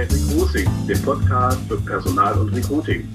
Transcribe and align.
bei 0.00 0.06
Recruiting, 0.06 0.66
dem 0.88 1.02
Podcast 1.02 1.58
für 1.68 1.76
Personal 1.82 2.38
und 2.38 2.54
Recruiting. 2.54 3.06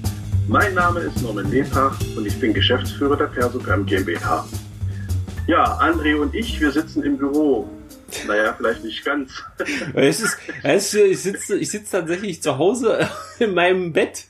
Mein 0.46 0.74
Name 0.74 1.00
ist 1.00 1.20
Norman 1.20 1.50
Lebach 1.50 1.98
und 2.16 2.24
ich 2.24 2.38
bin 2.38 2.54
Geschäftsführer 2.54 3.16
der 3.16 3.26
Persogram 3.26 3.84
GmbH. 3.84 4.46
Ja, 5.48 5.80
André 5.80 6.14
und 6.14 6.32
ich, 6.32 6.60
wir 6.60 6.70
sitzen 6.70 7.02
im 7.02 7.18
Büro. 7.18 7.68
Naja, 8.28 8.54
vielleicht 8.56 8.84
nicht 8.84 9.04
ganz. 9.04 9.32
Es 9.94 10.20
ist, 10.20 10.38
es 10.62 10.94
ist, 10.94 10.94
ich 10.94 11.22
sitze 11.22 11.58
ich 11.58 11.70
sitze 11.70 11.90
tatsächlich 11.90 12.40
zu 12.40 12.56
Hause 12.56 13.08
in 13.40 13.54
meinem 13.54 13.92
Bett, 13.92 14.26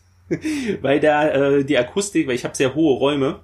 weil 0.80 0.98
da 1.00 1.28
äh, 1.28 1.64
die 1.64 1.76
Akustik, 1.76 2.26
weil 2.26 2.36
ich 2.36 2.44
habe 2.44 2.56
sehr 2.56 2.74
hohe 2.74 2.96
Räume, 2.96 3.40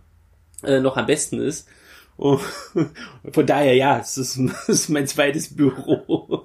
äh, 0.63 0.81
noch 0.81 0.97
am 0.97 1.05
besten 1.05 1.39
ist. 1.39 1.69
Und 2.17 2.41
von 3.33 3.47
daher, 3.47 3.75
ja, 3.75 3.99
es 3.99 4.17
ist, 4.17 4.39
es 4.39 4.69
ist 4.69 4.89
mein 4.89 5.07
zweites 5.07 5.55
Büro. 5.55 6.42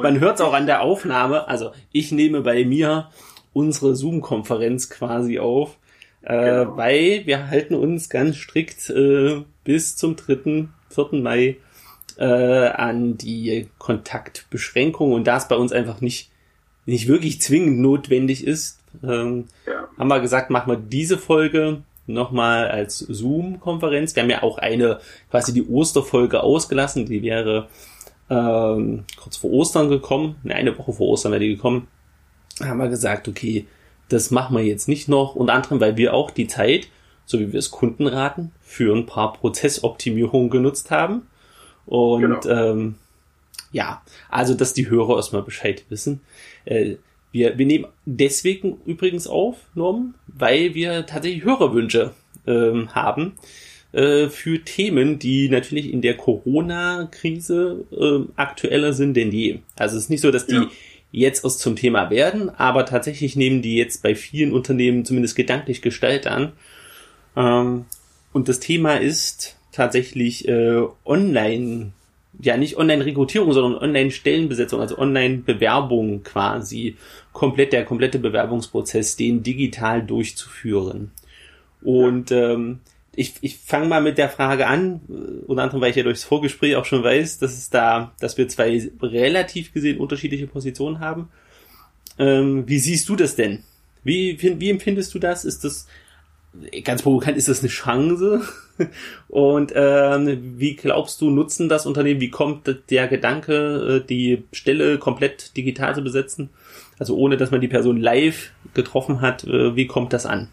Man 0.00 0.20
hört 0.20 0.36
es 0.36 0.40
auch 0.40 0.52
an 0.52 0.66
der 0.66 0.82
Aufnahme. 0.82 1.48
Also 1.48 1.72
ich 1.92 2.12
nehme 2.12 2.40
bei 2.40 2.64
mir 2.64 3.10
unsere 3.52 3.94
Zoom-Konferenz 3.94 4.88
quasi 4.90 5.38
auf, 5.38 5.76
äh, 6.22 6.62
genau. 6.62 6.76
weil 6.76 7.22
wir 7.26 7.48
halten 7.48 7.74
uns 7.74 8.08
ganz 8.08 8.36
strikt 8.36 8.90
äh, 8.90 9.42
bis 9.64 9.96
zum 9.96 10.16
3., 10.16 10.68
4. 10.88 11.20
Mai 11.20 11.56
äh, 12.18 12.24
an 12.24 13.16
die 13.16 13.68
Kontaktbeschränkung 13.78 15.12
und 15.12 15.26
da 15.26 15.38
es 15.38 15.48
bei 15.48 15.56
uns 15.56 15.72
einfach 15.72 16.00
nicht, 16.00 16.30
nicht 16.86 17.08
wirklich 17.08 17.40
zwingend 17.40 17.80
notwendig 17.80 18.46
ist, 18.46 18.80
ähm, 19.02 19.46
ja. 19.66 19.88
haben 19.98 20.08
wir 20.08 20.20
gesagt, 20.20 20.50
machen 20.50 20.70
wir 20.70 20.76
diese 20.76 21.18
Folge 21.18 21.82
nochmal 22.06 22.68
als 22.68 22.98
Zoom-Konferenz. 22.98 24.14
Wir 24.14 24.22
haben 24.22 24.30
ja 24.30 24.42
auch 24.42 24.58
eine, 24.58 25.00
quasi 25.30 25.52
die 25.52 25.66
Osterfolge 25.66 26.42
ausgelassen, 26.42 27.06
die 27.06 27.22
wäre 27.22 27.68
ähm, 28.32 29.04
kurz 29.20 29.36
vor 29.36 29.50
Ostern 29.50 29.90
gekommen, 29.90 30.36
ne, 30.42 30.54
eine 30.54 30.76
Woche 30.78 30.94
vor 30.94 31.08
Ostern 31.08 31.32
wäre 31.32 31.40
die 31.40 31.54
gekommen, 31.54 31.88
haben 32.60 32.78
wir 32.78 32.88
gesagt, 32.88 33.28
okay, 33.28 33.66
das 34.08 34.30
machen 34.30 34.56
wir 34.56 34.64
jetzt 34.64 34.88
nicht 34.88 35.08
noch, 35.08 35.34
unter 35.34 35.52
anderem, 35.52 35.80
weil 35.80 35.96
wir 35.96 36.14
auch 36.14 36.30
die 36.30 36.46
Zeit, 36.46 36.88
so 37.26 37.38
wie 37.38 37.52
wir 37.52 37.58
es 37.58 37.70
Kunden 37.70 38.06
raten, 38.06 38.52
für 38.62 38.96
ein 38.96 39.06
paar 39.06 39.34
Prozessoptimierungen 39.34 40.50
genutzt 40.50 40.90
haben. 40.90 41.26
Und 41.86 42.42
genau. 42.42 42.48
ähm, 42.48 42.94
ja, 43.70 44.02
also 44.30 44.54
dass 44.54 44.74
die 44.74 44.88
Hörer 44.88 45.16
erstmal 45.16 45.42
Bescheid 45.42 45.84
wissen. 45.88 46.20
Äh, 46.64 46.96
wir, 47.32 47.58
wir 47.58 47.66
nehmen 47.66 47.86
deswegen 48.04 48.78
übrigens 48.84 49.26
auf, 49.26 49.56
Norm, 49.74 50.14
weil 50.26 50.74
wir 50.74 51.06
tatsächlich 51.06 51.44
Hörerwünsche 51.44 52.12
ähm, 52.46 52.94
haben 52.94 53.34
äh, 53.92 54.28
für 54.28 54.64
Themen, 54.64 55.18
die 55.18 55.48
natürlich 55.48 55.92
in 55.92 56.02
der 56.02 56.16
Corona-Krise 56.16 57.84
äh, 57.92 58.32
aktueller 58.36 58.92
sind 58.92 59.14
denn 59.16 59.32
je. 59.32 59.58
Also 59.76 59.96
es 59.96 60.04
ist 60.04 60.10
nicht 60.10 60.22
so, 60.22 60.30
dass 60.30 60.46
die 60.46 60.54
ja. 60.54 60.70
jetzt 61.10 61.44
aus 61.44 61.58
zum 61.58 61.76
Thema 61.76 62.10
werden, 62.10 62.50
aber 62.50 62.86
tatsächlich 62.86 63.36
nehmen 63.36 63.62
die 63.62 63.76
jetzt 63.76 64.02
bei 64.02 64.14
vielen 64.14 64.52
Unternehmen 64.52 65.04
zumindest 65.04 65.36
gedanklich 65.36 65.82
Gestalt 65.82 66.26
an. 66.26 66.52
Ähm, 67.36 67.84
und 68.32 68.48
das 68.48 68.60
Thema 68.60 68.96
ist 68.96 69.56
tatsächlich 69.72 70.48
äh, 70.48 70.82
Online- 71.04 71.92
ja 72.40 72.56
nicht 72.56 72.76
Online-Rekrutierung, 72.76 73.52
sondern 73.52 73.80
Online-Stellenbesetzung, 73.80 74.80
also 74.80 74.98
Online-Bewerbung 74.98 76.22
quasi, 76.22 76.96
komplett 77.32 77.72
der 77.72 77.84
komplette 77.84 78.18
Bewerbungsprozess, 78.18 79.16
den 79.16 79.42
digital 79.42 80.02
durchzuführen. 80.02 81.10
Und 81.82 82.32
ähm, 82.32 82.80
ich, 83.14 83.34
ich 83.42 83.58
fange 83.58 83.88
mal 83.88 84.00
mit 84.00 84.18
der 84.18 84.28
Frage 84.28 84.66
an, 84.66 85.00
äh, 85.08 85.44
unter 85.46 85.62
anderem, 85.62 85.80
weil 85.80 85.90
ich 85.90 85.96
ja 85.96 86.02
durchs 86.02 86.24
Vorgespräch 86.24 86.76
auch 86.76 86.84
schon 86.84 87.04
weiß, 87.04 87.38
dass 87.38 87.52
es 87.52 87.70
da, 87.70 88.12
dass 88.20 88.38
wir 88.38 88.48
zwei 88.48 88.90
relativ 89.02 89.72
gesehen 89.72 89.98
unterschiedliche 89.98 90.46
Positionen 90.46 91.00
haben. 91.00 91.28
Ähm, 92.18 92.64
wie 92.66 92.78
siehst 92.78 93.08
du 93.08 93.16
das 93.16 93.36
denn? 93.36 93.64
Wie, 94.04 94.36
wie 94.40 94.70
empfindest 94.70 95.14
du 95.14 95.18
das? 95.18 95.44
Ist 95.44 95.64
das 95.64 95.86
ganz 96.84 97.02
provokant, 97.02 97.36
ist 97.36 97.48
das 97.48 97.60
eine 97.60 97.68
Chance? 97.68 98.42
Und 99.28 99.72
ähm, 99.74 100.58
wie 100.58 100.74
glaubst 100.76 101.20
du, 101.20 101.30
nutzen 101.30 101.68
das 101.68 101.86
Unternehmen? 101.86 102.20
Wie 102.20 102.30
kommt 102.30 102.90
der 102.90 103.08
Gedanke, 103.08 104.02
äh, 104.02 104.06
die 104.06 104.44
Stelle 104.52 104.98
komplett 104.98 105.56
digital 105.56 105.94
zu 105.94 106.02
besetzen? 106.02 106.50
Also 106.98 107.16
ohne, 107.16 107.36
dass 107.36 107.50
man 107.50 107.60
die 107.60 107.68
Person 107.68 108.00
live 108.00 108.52
getroffen 108.74 109.20
hat, 109.20 109.44
äh, 109.44 109.76
wie 109.76 109.86
kommt 109.86 110.12
das 110.12 110.26
an? 110.26 110.48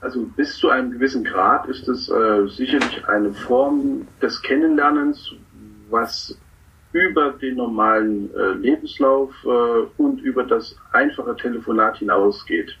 Also 0.00 0.24
bis 0.36 0.56
zu 0.56 0.70
einem 0.70 0.92
gewissen 0.92 1.24
Grad 1.24 1.66
ist 1.68 1.86
es 1.88 2.08
äh, 2.08 2.46
sicherlich 2.48 3.06
eine 3.06 3.32
Form 3.32 4.06
des 4.22 4.40
Kennenlernens, 4.40 5.32
was 5.90 6.38
über 6.92 7.32
den 7.32 7.56
normalen 7.56 8.34
äh, 8.34 8.52
Lebenslauf 8.52 9.30
äh, 9.44 9.48
und 9.98 10.20
über 10.22 10.42
das 10.44 10.74
einfache 10.92 11.36
Telefonat 11.36 11.98
hinausgeht. 11.98 12.76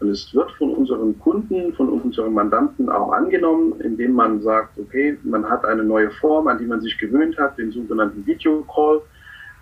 Und 0.00 0.10
es 0.10 0.32
wird 0.32 0.52
von 0.52 0.74
unseren 0.74 1.18
Kunden, 1.18 1.74
von 1.74 1.88
unseren 1.88 2.32
Mandanten 2.32 2.88
auch 2.88 3.10
angenommen, 3.10 3.80
indem 3.80 4.12
man 4.12 4.40
sagt, 4.40 4.78
okay, 4.78 5.18
man 5.24 5.48
hat 5.48 5.64
eine 5.64 5.82
neue 5.82 6.10
Form, 6.12 6.46
an 6.46 6.58
die 6.58 6.66
man 6.66 6.80
sich 6.80 6.96
gewöhnt 6.98 7.36
hat, 7.36 7.58
den 7.58 7.72
sogenannten 7.72 8.24
Videocall, 8.24 9.02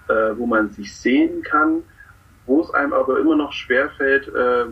äh, 0.08 0.36
wo 0.36 0.46
man 0.46 0.68
sich 0.70 0.94
sehen 0.94 1.42
kann, 1.42 1.82
wo 2.44 2.60
es 2.60 2.70
einem 2.74 2.92
aber 2.92 3.18
immer 3.18 3.34
noch 3.34 3.52
schwerfällt, 3.52 4.28
äh, 4.28 4.66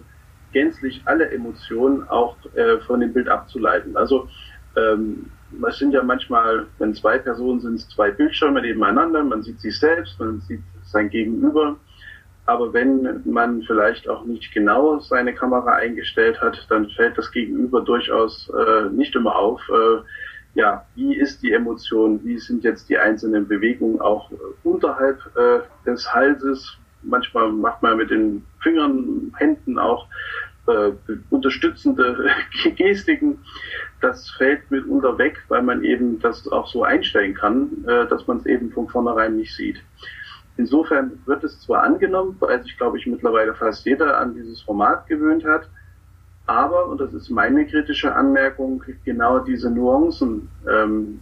gänzlich 0.54 1.02
alle 1.04 1.30
Emotionen 1.30 2.08
auch 2.08 2.36
äh, 2.54 2.78
von 2.86 3.00
dem 3.00 3.12
Bild 3.12 3.28
abzuleiten. 3.28 3.94
Also 3.96 4.28
ähm, 4.76 5.26
es 5.68 5.78
sind 5.78 5.92
ja 5.92 6.02
manchmal, 6.02 6.66
wenn 6.78 6.94
zwei 6.94 7.18
Personen 7.18 7.60
sind, 7.60 7.80
zwei 7.80 8.10
Bildschirme 8.10 8.62
nebeneinander, 8.62 9.22
man 9.22 9.42
sieht 9.42 9.60
sich 9.60 9.78
selbst, 9.78 10.18
man 10.18 10.40
sieht 10.40 10.62
sein 10.84 11.10
Gegenüber 11.10 11.76
aber 12.46 12.72
wenn 12.72 13.22
man 13.24 13.62
vielleicht 13.62 14.08
auch 14.08 14.24
nicht 14.24 14.52
genau 14.52 14.98
seine 15.00 15.34
Kamera 15.34 15.76
eingestellt 15.76 16.40
hat, 16.40 16.66
dann 16.68 16.90
fällt 16.90 17.16
das 17.16 17.30
Gegenüber 17.32 17.80
durchaus 17.80 18.50
äh, 18.50 18.90
nicht 18.90 19.14
immer 19.14 19.36
auf. 19.36 19.60
Äh, 19.70 20.02
ja, 20.54 20.84
wie 20.94 21.16
ist 21.16 21.42
die 21.42 21.52
Emotion? 21.52 22.20
Wie 22.22 22.38
sind 22.38 22.62
jetzt 22.62 22.88
die 22.88 22.98
einzelnen 22.98 23.48
Bewegungen 23.48 24.00
auch 24.00 24.30
äh, 24.30 24.34
unterhalb 24.62 25.18
äh, 25.36 25.60
des 25.86 26.12
Halses? 26.12 26.76
Manchmal 27.02 27.50
macht 27.50 27.82
man 27.82 27.96
mit 27.96 28.10
den 28.10 28.44
Fingern, 28.64 29.32
Händen 29.38 29.78
auch 29.78 30.08
äh, 30.66 30.90
unterstützende 31.30 32.26
Gestiken. 32.76 33.38
Das 34.00 34.28
fällt 34.30 34.68
mitunter 34.70 35.16
weg, 35.18 35.40
weil 35.48 35.62
man 35.62 35.84
eben 35.84 36.18
das 36.18 36.48
auch 36.48 36.66
so 36.66 36.82
einstellen 36.82 37.34
kann, 37.34 37.84
äh, 37.86 38.08
dass 38.08 38.26
man 38.26 38.38
es 38.38 38.46
eben 38.46 38.72
von 38.72 38.88
vornherein 38.88 39.36
nicht 39.36 39.54
sieht. 39.54 39.80
Insofern 40.56 41.12
wird 41.26 41.44
es 41.44 41.60
zwar 41.60 41.84
angenommen, 41.84 42.36
weil 42.40 42.62
sich, 42.62 42.76
glaube 42.76 42.98
ich, 42.98 43.06
mittlerweile 43.06 43.54
fast 43.54 43.86
jeder 43.86 44.18
an 44.18 44.34
dieses 44.34 44.62
Format 44.62 45.06
gewöhnt 45.06 45.44
hat, 45.44 45.68
aber, 46.46 46.88
und 46.88 47.00
das 47.00 47.14
ist 47.14 47.30
meine 47.30 47.66
kritische 47.66 48.14
Anmerkung, 48.14 48.84
genau 49.04 49.38
diese 49.38 49.70
Nuancen, 49.70 50.48
ähm, 50.70 51.20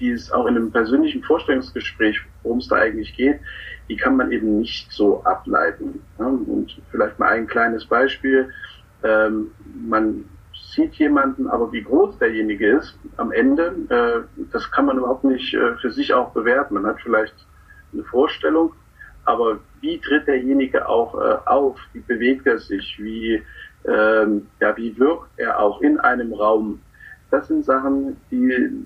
die 0.00 0.10
es 0.10 0.32
auch 0.32 0.46
in 0.46 0.56
einem 0.56 0.72
persönlichen 0.72 1.22
Vorstellungsgespräch, 1.22 2.20
worum 2.42 2.58
es 2.58 2.68
da 2.68 2.76
eigentlich 2.76 3.14
geht, 3.16 3.38
die 3.88 3.96
kann 3.96 4.16
man 4.16 4.32
eben 4.32 4.58
nicht 4.58 4.90
so 4.90 5.22
ableiten. 5.24 6.00
Und 6.18 6.80
vielleicht 6.90 7.18
mal 7.18 7.28
ein 7.28 7.46
kleines 7.46 7.84
Beispiel. 7.84 8.50
Ähm, 9.02 9.50
man 9.88 10.24
sieht 10.72 10.94
jemanden, 10.94 11.48
aber 11.48 11.72
wie 11.72 11.82
groß 11.82 12.18
derjenige 12.18 12.78
ist 12.78 12.98
am 13.16 13.32
Ende, 13.32 13.74
äh, 13.88 14.44
das 14.52 14.70
kann 14.70 14.86
man 14.86 14.98
überhaupt 14.98 15.24
nicht 15.24 15.52
äh, 15.54 15.76
für 15.76 15.90
sich 15.90 16.12
auch 16.12 16.30
bewerten. 16.30 16.74
Man 16.74 16.86
hat 16.86 17.00
vielleicht 17.02 17.34
eine 17.92 18.04
Vorstellung, 18.04 18.72
aber 19.24 19.58
wie 19.80 19.98
tritt 19.98 20.26
derjenige 20.26 20.88
auch 20.88 21.14
äh, 21.14 21.36
auf? 21.46 21.78
Wie 21.92 22.00
bewegt 22.00 22.46
er 22.46 22.58
sich? 22.58 22.96
Wie, 22.98 23.42
ähm, 23.86 24.46
ja, 24.60 24.76
wie 24.76 24.96
wirkt 24.98 25.30
er 25.36 25.58
auch 25.58 25.80
in 25.80 25.98
einem 25.98 26.32
Raum? 26.32 26.80
Das 27.30 27.48
sind 27.48 27.64
Sachen, 27.64 28.16
die 28.30 28.84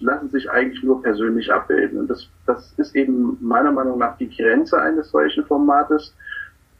lassen 0.00 0.30
sich 0.30 0.50
eigentlich 0.50 0.82
nur 0.82 1.02
persönlich 1.02 1.52
abbilden. 1.52 2.00
Und 2.00 2.08
das, 2.08 2.28
das 2.46 2.72
ist 2.76 2.96
eben 2.96 3.36
meiner 3.40 3.72
Meinung 3.72 3.98
nach 3.98 4.16
die 4.16 4.34
Grenze 4.34 4.80
eines 4.80 5.10
solchen 5.10 5.44
Formates, 5.44 6.14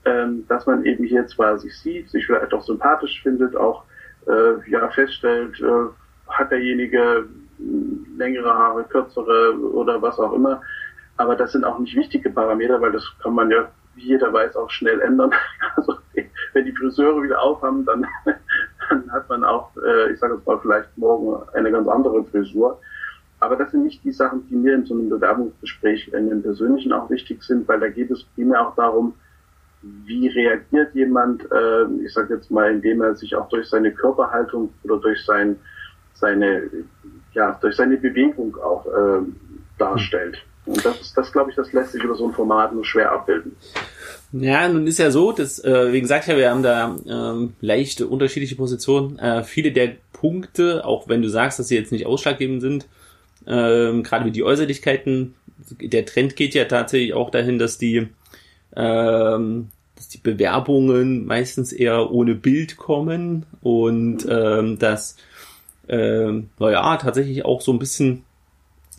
ähm, 0.05 0.47
dass 0.49 0.67
man 0.67 0.85
eben 0.85 1.05
hier 1.05 1.27
zwar 1.27 1.59
sich 1.59 1.79
sieht, 1.79 2.11
sich 2.11 2.27
vielleicht 2.27 2.53
auch 2.53 2.65
sympathisch 2.65 3.23
findet, 3.23 3.55
auch 3.55 3.85
äh, 4.27 4.71
ja 4.71 4.89
feststellt, 4.89 5.61
äh, 5.61 5.87
hat 6.29 6.51
derjenige 6.51 7.27
längere 8.17 8.55
Haare, 8.55 8.85
kürzere 8.85 9.59
oder 9.59 10.01
was 10.01 10.19
auch 10.19 10.33
immer, 10.33 10.63
aber 11.17 11.37
das 11.37 11.53
sind 11.53 11.65
auch 11.65 11.79
nicht 11.79 11.95
wichtige 11.95 12.31
Parameter, 12.31 12.81
weil 12.81 12.93
das 12.93 13.05
kann 13.23 13.35
man 13.35 13.51
ja, 13.51 13.69
wie 13.95 14.07
jeder 14.07 14.33
weiß, 14.33 14.57
auch 14.57 14.71
schnell 14.71 15.01
ändern. 15.01 15.33
Also 15.77 15.99
wenn 16.53 16.65
die 16.65 16.73
Friseure 16.73 17.23
wieder 17.23 17.41
aufhaben, 17.41 17.85
dann, 17.85 18.07
dann 18.89 19.13
hat 19.13 19.29
man 19.29 19.45
auch, 19.45 19.71
äh, 19.77 20.13
ich 20.13 20.19
sage 20.19 20.35
jetzt 20.35 20.47
mal, 20.47 20.59
vielleicht 20.61 20.97
morgen 20.97 21.47
eine 21.55 21.71
ganz 21.71 21.87
andere 21.89 22.25
Frisur. 22.25 22.81
Aber 23.41 23.57
das 23.57 23.71
sind 23.71 23.85
nicht 23.85 24.05
die 24.05 24.13
Sachen, 24.13 24.47
die 24.49 24.55
mir 24.55 24.75
in 24.75 24.85
so 24.85 24.95
einem 24.95 25.09
Bewerbungsgespräch 25.09 26.09
in 26.13 26.29
dem 26.29 26.43
persönlichen 26.43 26.93
auch 26.93 27.09
wichtig 27.09 27.43
sind, 27.43 27.67
weil 27.67 27.81
da 27.81 27.89
geht 27.89 28.11
es 28.11 28.23
primär 28.35 28.69
auch 28.69 28.75
darum, 28.77 29.15
wie 29.83 30.29
reagiert 30.29 30.95
jemand, 30.95 31.43
äh, 31.51 32.05
ich 32.05 32.13
sage 32.13 32.35
jetzt 32.35 32.51
mal, 32.51 32.71
indem 32.71 33.01
er 33.01 33.17
sich 33.17 33.35
auch 33.35 33.49
durch 33.49 33.67
seine 33.67 33.93
Körperhaltung 33.93 34.71
oder 34.83 34.99
durch 34.99 35.25
sein, 35.25 35.57
seine, 36.13 36.69
ja, 37.33 37.59
durch 37.63 37.77
seine 37.77 37.97
Bewegung 37.97 38.57
auch 38.57 38.85
äh, 38.87 39.23
darstellt. 39.79 40.45
Und 40.67 40.85
das 40.85 41.01
ist, 41.01 41.17
das 41.17 41.33
glaube 41.33 41.51
ich, 41.51 41.57
das 41.57 41.73
lässt 41.73 41.93
sich 41.93 42.05
über 42.05 42.15
so 42.15 42.29
ein 42.29 42.35
Format 42.35 42.75
nur 42.75 42.85
schwer 42.85 43.11
abbilden. 43.11 43.57
Ja, 44.33 44.69
nun 44.69 44.87
ist 44.87 44.99
ja 44.99 45.11
so, 45.11 45.33
dass, 45.33 45.65
äh, 45.65 45.93
wie 45.93 46.01
gesagt, 46.01 46.27
ja, 46.27 46.37
wir 46.37 46.51
haben 46.51 46.63
da 46.63 46.95
ähm, 47.09 47.55
leichte 47.63 48.07
unterschiedliche 48.07 48.55
Positionen. 48.55 49.19
Äh, 49.19 49.43
viele 49.45 49.73
der 49.73 49.93
Punkte, 50.13 50.85
auch 50.85 51.09
wenn 51.09 51.23
du 51.23 51.29
sagst, 51.29 51.59
dass 51.59 51.69
sie 51.69 51.77
jetzt 51.77 51.91
nicht 51.91 52.07
ausschlaggebend 52.07 52.61
sind, 52.61 52.87
ähm, 53.47 54.03
gerade 54.03 54.25
wie 54.25 54.31
die 54.31 54.45
Äußerlichkeiten, 54.45 55.35
der 55.81 56.07
Trend 56.07 56.37
geht 56.37 56.55
ja 56.55 56.65
tatsächlich 56.65 57.15
auch 57.15 57.31
dahin, 57.31 57.59
dass 57.59 57.79
die, 57.79 58.09
ähm, 58.77 59.69
dass 59.97 60.09
die 60.09 60.19
Bewerbungen 60.19 61.27
meistens 61.27 61.73
eher 61.73 62.11
ohne 62.11 62.35
Bild 62.35 62.77
kommen 62.77 63.47
und 63.63 64.27
ähm, 64.29 64.79
dass, 64.79 65.17
ähm, 65.89 66.51
naja, 66.59 66.97
tatsächlich 66.97 67.45
auch 67.45 67.61
so 67.61 67.73
ein 67.73 67.79
bisschen 67.79 68.25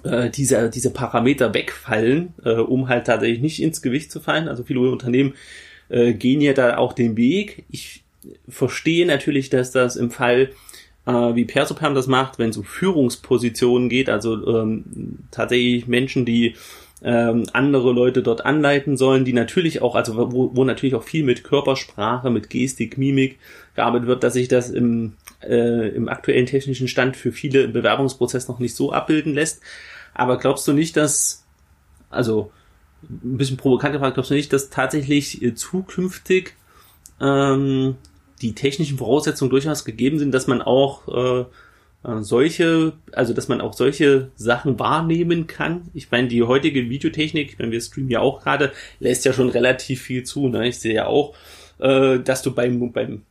äh, 0.03 0.29
diese, 0.29 0.69
diese 0.69 0.91
Parameter 0.91 1.53
wegfallen, 1.53 2.33
äh, 2.43 2.53
um 2.53 2.87
halt 2.87 3.07
tatsächlich 3.07 3.41
nicht 3.41 3.61
ins 3.61 3.81
Gewicht 3.81 4.11
zu 4.11 4.19
fallen. 4.19 4.47
Also 4.47 4.63
viele 4.63 4.79
Unternehmen 4.81 5.33
äh, 5.89 6.13
gehen 6.13 6.41
ja 6.41 6.53
da 6.53 6.77
auch 6.77 6.93
den 6.93 7.17
Weg. 7.17 7.65
Ich 7.69 8.03
verstehe 8.47 9.05
natürlich, 9.05 9.49
dass 9.49 9.71
das 9.71 9.95
im 9.95 10.11
Fall 10.11 10.49
äh, 11.05 11.11
wie 11.11 11.45
Persoperm 11.45 11.95
das 11.95 12.07
macht, 12.07 12.39
wenn 12.39 12.49
es 12.49 12.57
um 12.57 12.63
Führungspositionen 12.63 13.89
geht, 13.89 14.09
also 14.09 14.61
ähm, 14.61 15.19
tatsächlich 15.31 15.87
Menschen, 15.87 16.25
die 16.25 16.55
ähm, 17.03 17.45
andere 17.53 17.91
Leute 17.91 18.21
dort 18.21 18.45
anleiten 18.45 18.95
sollen, 18.95 19.25
die 19.25 19.33
natürlich 19.33 19.81
auch, 19.81 19.95
also 19.95 20.31
wo, 20.31 20.55
wo 20.55 20.63
natürlich 20.63 20.93
auch 20.95 21.03
viel 21.03 21.23
mit 21.23 21.43
Körpersprache, 21.43 22.29
mit 22.29 22.49
Gestik, 22.49 22.97
Mimik 22.97 23.39
gearbeitet 23.75 24.07
wird, 24.07 24.23
dass 24.23 24.33
sich 24.33 24.47
das 24.47 24.69
im, 24.69 25.13
äh, 25.41 25.89
im 25.89 26.09
aktuellen 26.09 26.45
technischen 26.45 26.87
Stand 26.87 27.17
für 27.17 27.31
viele 27.31 27.63
im 27.63 27.73
Bewerbungsprozess 27.73 28.47
noch 28.47 28.59
nicht 28.59 28.75
so 28.75 28.91
abbilden 28.91 29.33
lässt. 29.33 29.61
Aber 30.13 30.37
glaubst 30.37 30.67
du 30.67 30.73
nicht, 30.73 30.95
dass, 30.95 31.43
also 32.11 32.51
ein 33.01 33.37
bisschen 33.37 33.57
provokant 33.57 33.93
gefragt, 33.93 34.13
glaubst 34.13 34.29
du 34.29 34.35
nicht, 34.35 34.53
dass 34.53 34.69
tatsächlich 34.69 35.41
äh, 35.41 35.55
zukünftig 35.55 36.53
ähm, 37.19 37.95
die 38.41 38.53
technischen 38.53 38.97
Voraussetzungen 38.97 39.51
durchaus 39.51 39.85
gegeben 39.85 40.19
sind, 40.19 40.31
dass 40.33 40.47
man 40.47 40.61
auch 40.61 41.07
äh, 41.07 41.45
äh, 42.03 42.21
solche, 42.21 42.93
also 43.11 43.33
dass 43.33 43.47
man 43.47 43.61
auch 43.61 43.73
solche 43.73 44.31
Sachen 44.35 44.79
wahrnehmen 44.79 45.47
kann. 45.47 45.89
Ich 45.93 46.09
meine, 46.11 46.27
die 46.27 46.43
heutige 46.43 46.89
Videotechnik, 46.89 47.59
wenn 47.59 47.71
wir 47.71 47.81
streamen 47.81 48.09
ja 48.09 48.19
auch 48.19 48.41
gerade, 48.41 48.71
lässt 48.99 49.25
ja 49.25 49.33
schon 49.33 49.49
relativ 49.49 50.01
viel 50.01 50.23
zu. 50.23 50.47
Ne? 50.47 50.67
Ich 50.67 50.79
sehe 50.79 50.93
ja 50.93 51.07
auch, 51.07 51.35
äh, 51.79 52.19
dass 52.19 52.41
du 52.41 52.51
beim, 52.53 52.91
beim 52.91 53.21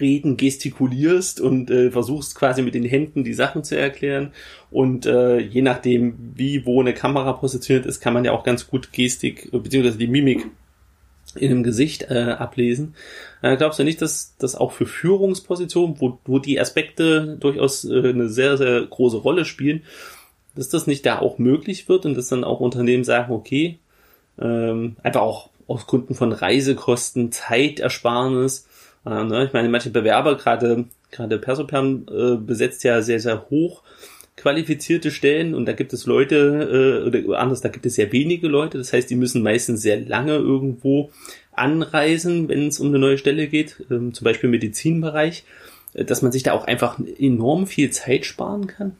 Reden 0.00 0.36
gestikulierst 0.36 1.40
und 1.40 1.70
äh, 1.70 1.90
versuchst 1.90 2.34
quasi 2.34 2.60
mit 2.60 2.74
den 2.74 2.84
Händen 2.84 3.24
die 3.24 3.34
Sachen 3.34 3.64
zu 3.64 3.78
erklären. 3.78 4.32
Und 4.70 5.06
äh, 5.06 5.38
je 5.38 5.62
nachdem, 5.62 6.32
wie 6.34 6.66
wo 6.66 6.80
eine 6.80 6.92
Kamera 6.92 7.32
positioniert 7.32 7.86
ist, 7.86 8.00
kann 8.00 8.12
man 8.12 8.24
ja 8.24 8.32
auch 8.32 8.44
ganz 8.44 8.66
gut 8.66 8.92
Gestik 8.92 9.50
beziehungsweise 9.52 9.98
die 9.98 10.08
Mimik 10.08 10.46
in 11.34 11.50
dem 11.50 11.62
Gesicht 11.62 12.04
äh, 12.10 12.36
ablesen. 12.38 12.94
Äh, 13.42 13.56
glaubst 13.56 13.78
du 13.78 13.84
nicht, 13.84 14.00
dass 14.00 14.34
das 14.38 14.54
auch 14.54 14.72
für 14.72 14.86
Führungspositionen, 14.86 16.00
wo, 16.00 16.18
wo 16.24 16.38
die 16.38 16.60
Aspekte 16.60 17.36
durchaus 17.38 17.84
äh, 17.84 18.08
eine 18.08 18.28
sehr, 18.28 18.56
sehr 18.56 18.82
große 18.86 19.18
Rolle 19.18 19.44
spielen, 19.44 19.82
dass 20.54 20.68
das 20.68 20.86
nicht 20.86 21.04
da 21.04 21.18
auch 21.18 21.38
möglich 21.38 21.88
wird 21.88 22.06
und 22.06 22.16
dass 22.16 22.28
dann 22.28 22.44
auch 22.44 22.60
Unternehmen 22.60 23.04
sagen, 23.04 23.32
okay, 23.32 23.78
ähm, 24.40 24.96
einfach 25.02 25.20
auch 25.20 25.50
aus 25.66 25.86
Gründen 25.86 26.14
von 26.14 26.32
Reisekosten, 26.32 27.32
Zeitersparnis, 27.32 28.66
äh, 29.04 29.24
ne? 29.24 29.44
Ich 29.44 29.52
meine, 29.52 29.68
manche 29.68 29.90
Bewerber, 29.90 30.36
gerade 30.36 30.86
gerade 31.10 31.38
Persoperm 31.38 32.06
äh, 32.10 32.36
besetzt 32.36 32.84
ja 32.84 33.02
sehr, 33.02 33.20
sehr 33.20 33.48
hoch 33.50 33.82
qualifizierte 34.36 35.10
Stellen 35.10 35.54
und 35.54 35.66
da 35.66 35.72
gibt 35.72 35.92
es 35.92 36.06
Leute, 36.06 37.02
äh, 37.06 37.18
oder 37.24 37.38
anders, 37.38 37.62
da 37.62 37.68
gibt 37.68 37.86
es 37.86 37.94
sehr 37.94 38.12
wenige 38.12 38.48
Leute. 38.48 38.78
Das 38.78 38.92
heißt, 38.92 39.08
die 39.08 39.16
müssen 39.16 39.42
meistens 39.42 39.82
sehr 39.82 39.98
lange 39.98 40.36
irgendwo 40.36 41.10
anreisen, 41.52 42.48
wenn 42.48 42.68
es 42.68 42.78
um 42.78 42.88
eine 42.88 42.98
neue 42.98 43.18
Stelle 43.18 43.48
geht, 43.48 43.84
ähm, 43.90 44.12
zum 44.12 44.24
Beispiel 44.24 44.48
im 44.48 44.52
Medizinbereich, 44.52 45.44
äh, 45.94 46.04
dass 46.04 46.22
man 46.22 46.32
sich 46.32 46.42
da 46.42 46.52
auch 46.52 46.66
einfach 46.66 46.98
enorm 47.18 47.66
viel 47.66 47.90
Zeit 47.90 48.26
sparen 48.26 48.66
kann. 48.66 48.96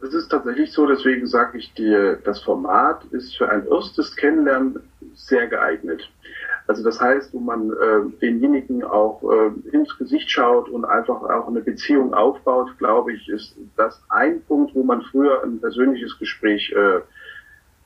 Das 0.00 0.12
ist 0.12 0.28
tatsächlich 0.28 0.70
so, 0.70 0.86
deswegen 0.86 1.26
sage 1.26 1.56
ich 1.56 1.72
dir, 1.72 2.18
das 2.22 2.42
Format 2.42 3.06
ist 3.12 3.38
für 3.38 3.48
ein 3.48 3.66
erstes 3.66 4.14
Kennenlernen 4.14 4.80
sehr 5.14 5.46
geeignet. 5.46 6.10
Also 6.66 6.82
das 6.82 6.98
heißt, 7.00 7.34
wo 7.34 7.40
man 7.40 7.70
äh, 7.70 8.18
denjenigen 8.22 8.84
auch 8.84 9.22
äh, 9.22 9.68
ins 9.70 9.96
Gesicht 9.98 10.30
schaut 10.30 10.68
und 10.70 10.84
einfach 10.86 11.22
auch 11.22 11.46
eine 11.46 11.60
Beziehung 11.60 12.14
aufbaut, 12.14 12.78
glaube 12.78 13.12
ich, 13.12 13.28
ist 13.28 13.56
das 13.76 14.02
ein 14.08 14.42
Punkt, 14.42 14.74
wo 14.74 14.82
man 14.82 15.02
früher 15.02 15.42
ein 15.42 15.60
persönliches 15.60 16.18
Gespräch 16.18 16.72
äh, 16.72 17.00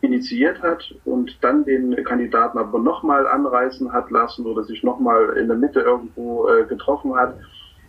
initiiert 0.00 0.62
hat 0.62 0.94
und 1.04 1.42
dann 1.42 1.64
den 1.64 2.04
Kandidaten 2.04 2.56
aber 2.58 2.78
nochmal 2.78 3.26
anreißen 3.26 3.92
hat 3.92 4.12
lassen 4.12 4.46
oder 4.46 4.62
sich 4.62 4.84
nochmal 4.84 5.36
in 5.36 5.48
der 5.48 5.56
Mitte 5.56 5.80
irgendwo 5.80 6.48
äh, 6.48 6.64
getroffen 6.66 7.16
hat. 7.16 7.34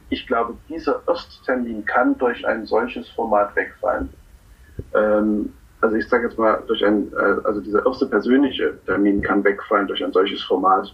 Ich 0.09 0.25
glaube, 0.25 0.55
dieser 0.69 1.03
Ersttermin 1.07 1.85
kann 1.85 2.17
durch 2.17 2.47
ein 2.47 2.65
solches 2.65 3.07
Format 3.09 3.55
wegfallen. 3.55 4.09
Ähm, 4.95 5.53
also 5.81 5.95
ich 5.95 6.07
sage 6.07 6.27
jetzt 6.27 6.37
mal, 6.37 6.61
durch 6.67 6.83
ein, 6.85 7.11
äh, 7.13 7.37
also 7.43 7.61
dieser 7.61 7.85
erste 7.85 8.05
persönliche 8.07 8.77
Termin 8.85 9.21
kann 9.21 9.43
wegfallen 9.43 9.87
durch 9.87 10.03
ein 10.03 10.11
solches 10.11 10.43
Format. 10.43 10.93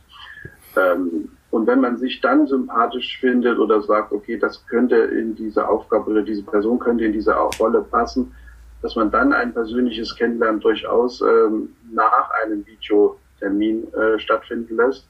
Ähm, 0.78 1.30
und 1.52 1.68
wenn 1.68 1.80
man 1.80 1.98
sich 1.98 2.20
dann 2.22 2.48
sympathisch 2.48 3.18
findet 3.20 3.58
oder 3.58 3.82
sagt, 3.82 4.12
okay, 4.12 4.38
das 4.38 4.66
könnte 4.68 4.96
in 4.96 5.36
diese 5.36 5.68
Aufgabe 5.68 6.12
oder 6.12 6.22
diese 6.22 6.44
Person 6.44 6.80
könnte 6.80 7.06
in 7.06 7.14
diese 7.14 7.34
Rolle 7.34 7.82
passen, 7.82 8.36
dass 8.82 8.96
man 8.96 9.10
dann 9.10 9.34
ein 9.34 9.54
persönliches 9.54 10.16
Kennenlernen 10.16 10.60
durchaus 10.60 11.22
ähm, 11.22 11.70
nach 11.92 12.30
einem 12.44 12.66
Videotermin 12.66 13.92
äh, 13.94 14.20
stattfinden 14.20 14.76
lässt. 14.76 15.08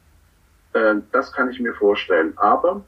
Äh, 0.74 0.96
das 1.12 1.32
kann 1.34 1.50
ich 1.50 1.60
mir 1.60 1.74
vorstellen. 1.74 2.34
Aber 2.38 2.82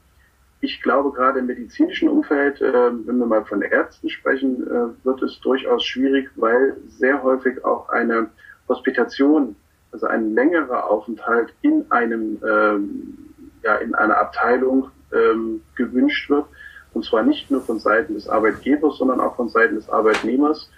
ich 0.60 0.82
glaube, 0.82 1.12
gerade 1.12 1.38
im 1.38 1.46
medizinischen 1.46 2.08
Umfeld, 2.08 2.60
äh, 2.60 2.72
wenn 3.06 3.18
wir 3.18 3.26
mal 3.26 3.44
von 3.44 3.62
Ärzten 3.62 4.08
sprechen, 4.08 4.66
äh, 4.66 5.04
wird 5.04 5.22
es 5.22 5.40
durchaus 5.40 5.84
schwierig, 5.84 6.30
weil 6.36 6.76
sehr 6.88 7.22
häufig 7.22 7.64
auch 7.64 7.88
eine 7.90 8.28
Hospitation, 8.68 9.54
also 9.92 10.06
ein 10.06 10.34
längerer 10.34 10.90
Aufenthalt 10.90 11.54
in 11.62 11.90
einem, 11.90 12.38
ähm, 12.46 13.18
ja, 13.62 13.76
in 13.76 13.94
einer 13.94 14.18
Abteilung 14.18 14.90
ähm, 15.12 15.62
gewünscht 15.76 16.28
wird. 16.28 16.46
Und 16.92 17.04
zwar 17.04 17.22
nicht 17.22 17.50
nur 17.50 17.60
von 17.60 17.78
Seiten 17.78 18.14
des 18.14 18.28
Arbeitgebers, 18.28 18.98
sondern 18.98 19.20
auch 19.20 19.36
von 19.36 19.48
Seiten 19.48 19.76
des 19.76 19.88
Arbeitnehmers. 19.88 20.70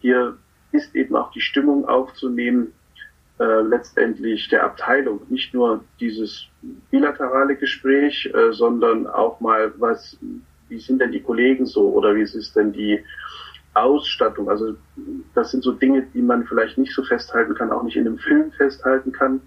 Hier 0.00 0.38
ist 0.72 0.94
eben 0.94 1.14
auch 1.16 1.30
die 1.32 1.40
Stimmung 1.40 1.86
aufzunehmen, 1.86 2.72
äh, 3.42 3.62
letztendlich 3.62 4.48
der 4.50 4.62
Abteilung. 4.62 5.20
Nicht 5.28 5.52
nur 5.52 5.82
dieses 5.98 6.46
bilaterale 6.92 7.56
Gespräch, 7.56 8.32
äh, 8.32 8.52
sondern 8.52 9.08
auch 9.08 9.40
mal, 9.40 9.72
was, 9.78 10.16
wie 10.68 10.78
sind 10.78 11.00
denn 11.00 11.10
die 11.10 11.22
Kollegen 11.22 11.66
so 11.66 11.88
oder 11.90 12.14
wie 12.14 12.22
ist 12.22 12.54
denn 12.54 12.72
die 12.72 13.00
Ausstattung? 13.74 14.48
Also 14.48 14.76
das 15.34 15.50
sind 15.50 15.64
so 15.64 15.72
Dinge, 15.72 16.06
die 16.14 16.22
man 16.22 16.44
vielleicht 16.44 16.78
nicht 16.78 16.94
so 16.94 17.02
festhalten 17.02 17.54
kann, 17.54 17.72
auch 17.72 17.82
nicht 17.82 17.96
in 17.96 18.06
einem 18.06 18.18
Film 18.18 18.52
festhalten 18.52 19.10
kann, 19.10 19.40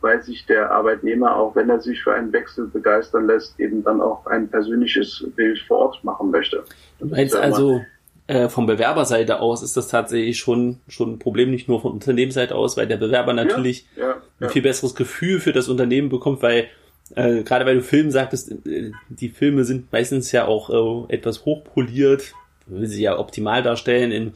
weil 0.00 0.22
sich 0.22 0.46
der 0.46 0.70
Arbeitnehmer, 0.70 1.36
auch 1.36 1.54
wenn 1.54 1.68
er 1.68 1.80
sich 1.80 2.02
für 2.02 2.14
einen 2.14 2.32
Wechsel 2.32 2.66
begeistern 2.68 3.26
lässt, 3.26 3.60
eben 3.60 3.84
dann 3.84 4.00
auch 4.00 4.24
ein 4.26 4.48
persönliches 4.48 5.26
Bild 5.36 5.58
vor 5.68 5.78
Ort 5.78 6.02
machen 6.02 6.30
möchte. 6.30 6.64
Du 6.98 7.06
meinst 7.08 7.36
also, 7.36 7.84
äh, 8.26 8.48
vom 8.48 8.66
Bewerberseite 8.66 9.40
aus 9.40 9.62
ist 9.62 9.76
das 9.76 9.88
tatsächlich 9.88 10.38
schon, 10.38 10.80
schon 10.88 11.14
ein 11.14 11.18
Problem, 11.18 11.50
nicht 11.50 11.68
nur 11.68 11.80
von 11.80 11.92
Unternehmensseite 11.92 12.54
aus, 12.54 12.76
weil 12.76 12.86
der 12.86 12.96
Bewerber 12.96 13.32
natürlich 13.32 13.86
ja, 13.96 14.10
ja, 14.10 14.16
ein 14.40 14.50
viel 14.50 14.62
besseres 14.62 14.94
Gefühl 14.94 15.40
für 15.40 15.52
das 15.52 15.68
Unternehmen 15.68 16.08
bekommt, 16.08 16.42
weil 16.42 16.68
äh, 17.14 17.42
gerade 17.42 17.66
weil 17.66 17.76
du 17.76 17.82
Film 17.82 18.10
sagtest, 18.10 18.52
äh, 18.66 18.92
die 19.08 19.28
Filme 19.28 19.64
sind 19.64 19.92
meistens 19.92 20.32
ja 20.32 20.46
auch 20.46 21.08
äh, 21.08 21.14
etwas 21.14 21.44
hochpoliert, 21.44 22.32
will 22.66 22.86
sie 22.86 23.02
ja 23.02 23.18
optimal 23.18 23.62
darstellen. 23.62 24.12
Im 24.12 24.32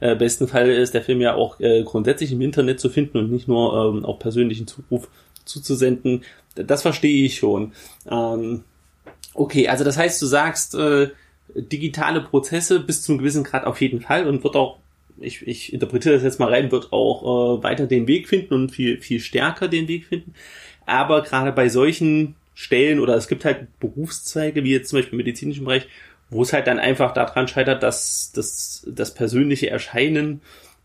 äh, 0.00 0.14
besten 0.14 0.48
Fall 0.48 0.68
ist 0.68 0.94
der 0.94 1.02
Film 1.02 1.20
ja 1.20 1.34
auch 1.34 1.60
äh, 1.60 1.82
grundsätzlich 1.84 2.32
im 2.32 2.40
Internet 2.40 2.80
zu 2.80 2.90
finden 2.90 3.18
und 3.18 3.30
nicht 3.30 3.48
nur 3.48 3.94
ähm, 3.94 4.04
auf 4.04 4.18
persönlichen 4.18 4.66
Zuruf 4.66 5.08
zuzusenden. 5.44 6.22
Das 6.54 6.82
verstehe 6.82 7.24
ich 7.24 7.36
schon. 7.36 7.72
Ähm, 8.10 8.64
okay, 9.34 9.68
also 9.68 9.84
das 9.84 9.96
heißt, 9.96 10.20
du 10.20 10.26
sagst, 10.26 10.74
äh, 10.74 11.08
digitale 11.54 12.20
Prozesse 12.20 12.80
bis 12.80 13.02
zu 13.02 13.12
einem 13.12 13.18
gewissen 13.20 13.44
Grad 13.44 13.64
auf 13.64 13.80
jeden 13.80 14.00
Fall 14.00 14.26
und 14.26 14.44
wird 14.44 14.56
auch, 14.56 14.78
ich, 15.20 15.46
ich 15.46 15.72
interpretiere 15.72 16.14
das 16.14 16.22
jetzt 16.22 16.40
mal 16.40 16.52
rein, 16.52 16.70
wird 16.70 16.92
auch 16.92 17.58
äh, 17.58 17.62
weiter 17.62 17.86
den 17.86 18.06
Weg 18.06 18.28
finden 18.28 18.54
und 18.54 18.70
viel, 18.70 19.00
viel 19.00 19.20
stärker 19.20 19.68
den 19.68 19.88
Weg 19.88 20.06
finden. 20.06 20.34
Aber 20.86 21.22
gerade 21.22 21.52
bei 21.52 21.68
solchen 21.68 22.34
Stellen 22.54 23.00
oder 23.00 23.14
es 23.14 23.28
gibt 23.28 23.44
halt 23.44 23.78
Berufszweige, 23.78 24.64
wie 24.64 24.72
jetzt 24.72 24.88
zum 24.88 24.98
Beispiel 24.98 25.18
im 25.18 25.24
medizinischen 25.24 25.64
Bereich, 25.64 25.86
wo 26.30 26.42
es 26.42 26.52
halt 26.52 26.66
dann 26.66 26.78
einfach 26.78 27.12
daran 27.12 27.48
scheitert, 27.48 27.82
dass 27.82 28.32
das, 28.34 28.86
das 28.88 29.14
persönliche 29.14 29.70
Erscheinen 29.70 30.40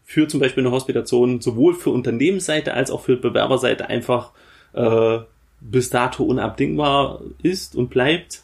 für 0.06 0.28
zum 0.28 0.40
Beispiel 0.40 0.64
eine 0.64 0.72
Hospitation 0.72 1.42
sowohl 1.42 1.74
für 1.74 1.90
Unternehmensseite 1.90 2.74
als 2.74 2.92
auch 2.92 3.02
für 3.02 3.18
Bewerberseite 3.18 3.88
einfach 3.88 4.32
äh, 4.74 5.20
bis 5.62 5.90
dato 5.90 6.24
unabdingbar 6.24 7.22
ist 7.42 7.76
und 7.76 7.90
bleibt. 7.90 8.44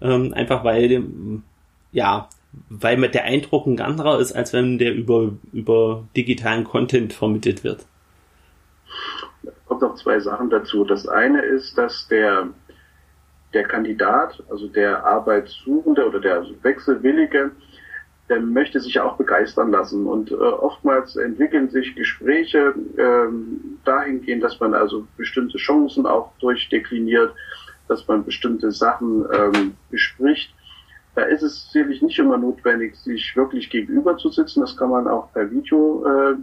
Ähm, 0.00 0.32
einfach 0.32 0.64
weil 0.64 0.88
ja, 1.92 2.28
weil 2.68 3.08
der 3.08 3.24
Eindruck 3.24 3.66
ein 3.66 3.80
anderer 3.80 4.18
ist, 4.20 4.32
als 4.32 4.52
wenn 4.52 4.78
der 4.78 4.94
über, 4.94 5.32
über 5.52 6.04
digitalen 6.16 6.64
Content 6.64 7.12
vermittelt 7.12 7.64
wird. 7.64 7.86
Kommt 9.66 9.82
noch 9.82 9.94
zwei 9.96 10.20
Sachen 10.20 10.50
dazu. 10.50 10.84
Das 10.84 11.08
eine 11.08 11.42
ist, 11.42 11.78
dass 11.78 12.08
der, 12.08 12.48
der 13.54 13.64
Kandidat, 13.64 14.42
also 14.50 14.68
der 14.68 15.04
Arbeitssuchende 15.04 16.06
oder 16.06 16.20
der 16.20 16.44
Wechselwillige, 16.62 17.52
der 18.28 18.40
möchte 18.40 18.80
sich 18.80 18.94
ja 18.94 19.04
auch 19.04 19.16
begeistern 19.16 19.70
lassen. 19.70 20.06
Und 20.06 20.30
äh, 20.30 20.34
oftmals 20.34 21.16
entwickeln 21.16 21.70
sich 21.70 21.94
Gespräche 21.94 22.74
ähm, 22.98 23.78
dahingehend, 23.84 24.42
dass 24.42 24.60
man 24.60 24.74
also 24.74 25.06
bestimmte 25.16 25.58
Chancen 25.58 26.06
auch 26.06 26.32
durchdekliniert, 26.40 27.34
dass 27.88 28.06
man 28.08 28.24
bestimmte 28.24 28.70
Sachen 28.72 29.24
ähm, 29.32 29.74
bespricht. 29.90 30.54
Da 31.14 31.22
ist 31.22 31.42
es 31.42 31.70
sicherlich 31.70 32.00
nicht 32.00 32.18
immer 32.18 32.38
notwendig, 32.38 32.96
sich 32.96 33.36
wirklich 33.36 33.68
gegenüber 33.68 34.16
zu 34.16 34.30
sitzen. 34.30 34.60
Das 34.60 34.76
kann 34.76 34.90
man 34.90 35.06
auch 35.06 35.30
per 35.32 35.50
Video, 35.50 36.04
äh, 36.06 36.34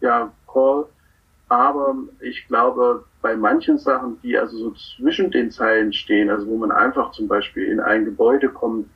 ja, 0.00 0.30
Call. 0.46 0.86
Aber 1.48 1.96
ich 2.20 2.46
glaube, 2.46 3.04
bei 3.22 3.34
manchen 3.34 3.78
Sachen, 3.78 4.18
die 4.22 4.36
also 4.36 4.58
so 4.58 4.74
zwischen 4.96 5.30
den 5.30 5.50
Zeilen 5.50 5.92
stehen, 5.94 6.28
also 6.28 6.46
wo 6.46 6.58
man 6.58 6.70
einfach 6.70 7.12
zum 7.12 7.26
Beispiel 7.26 7.64
in 7.64 7.80
ein 7.80 8.04
Gebäude 8.04 8.50
kommt, 8.50 8.86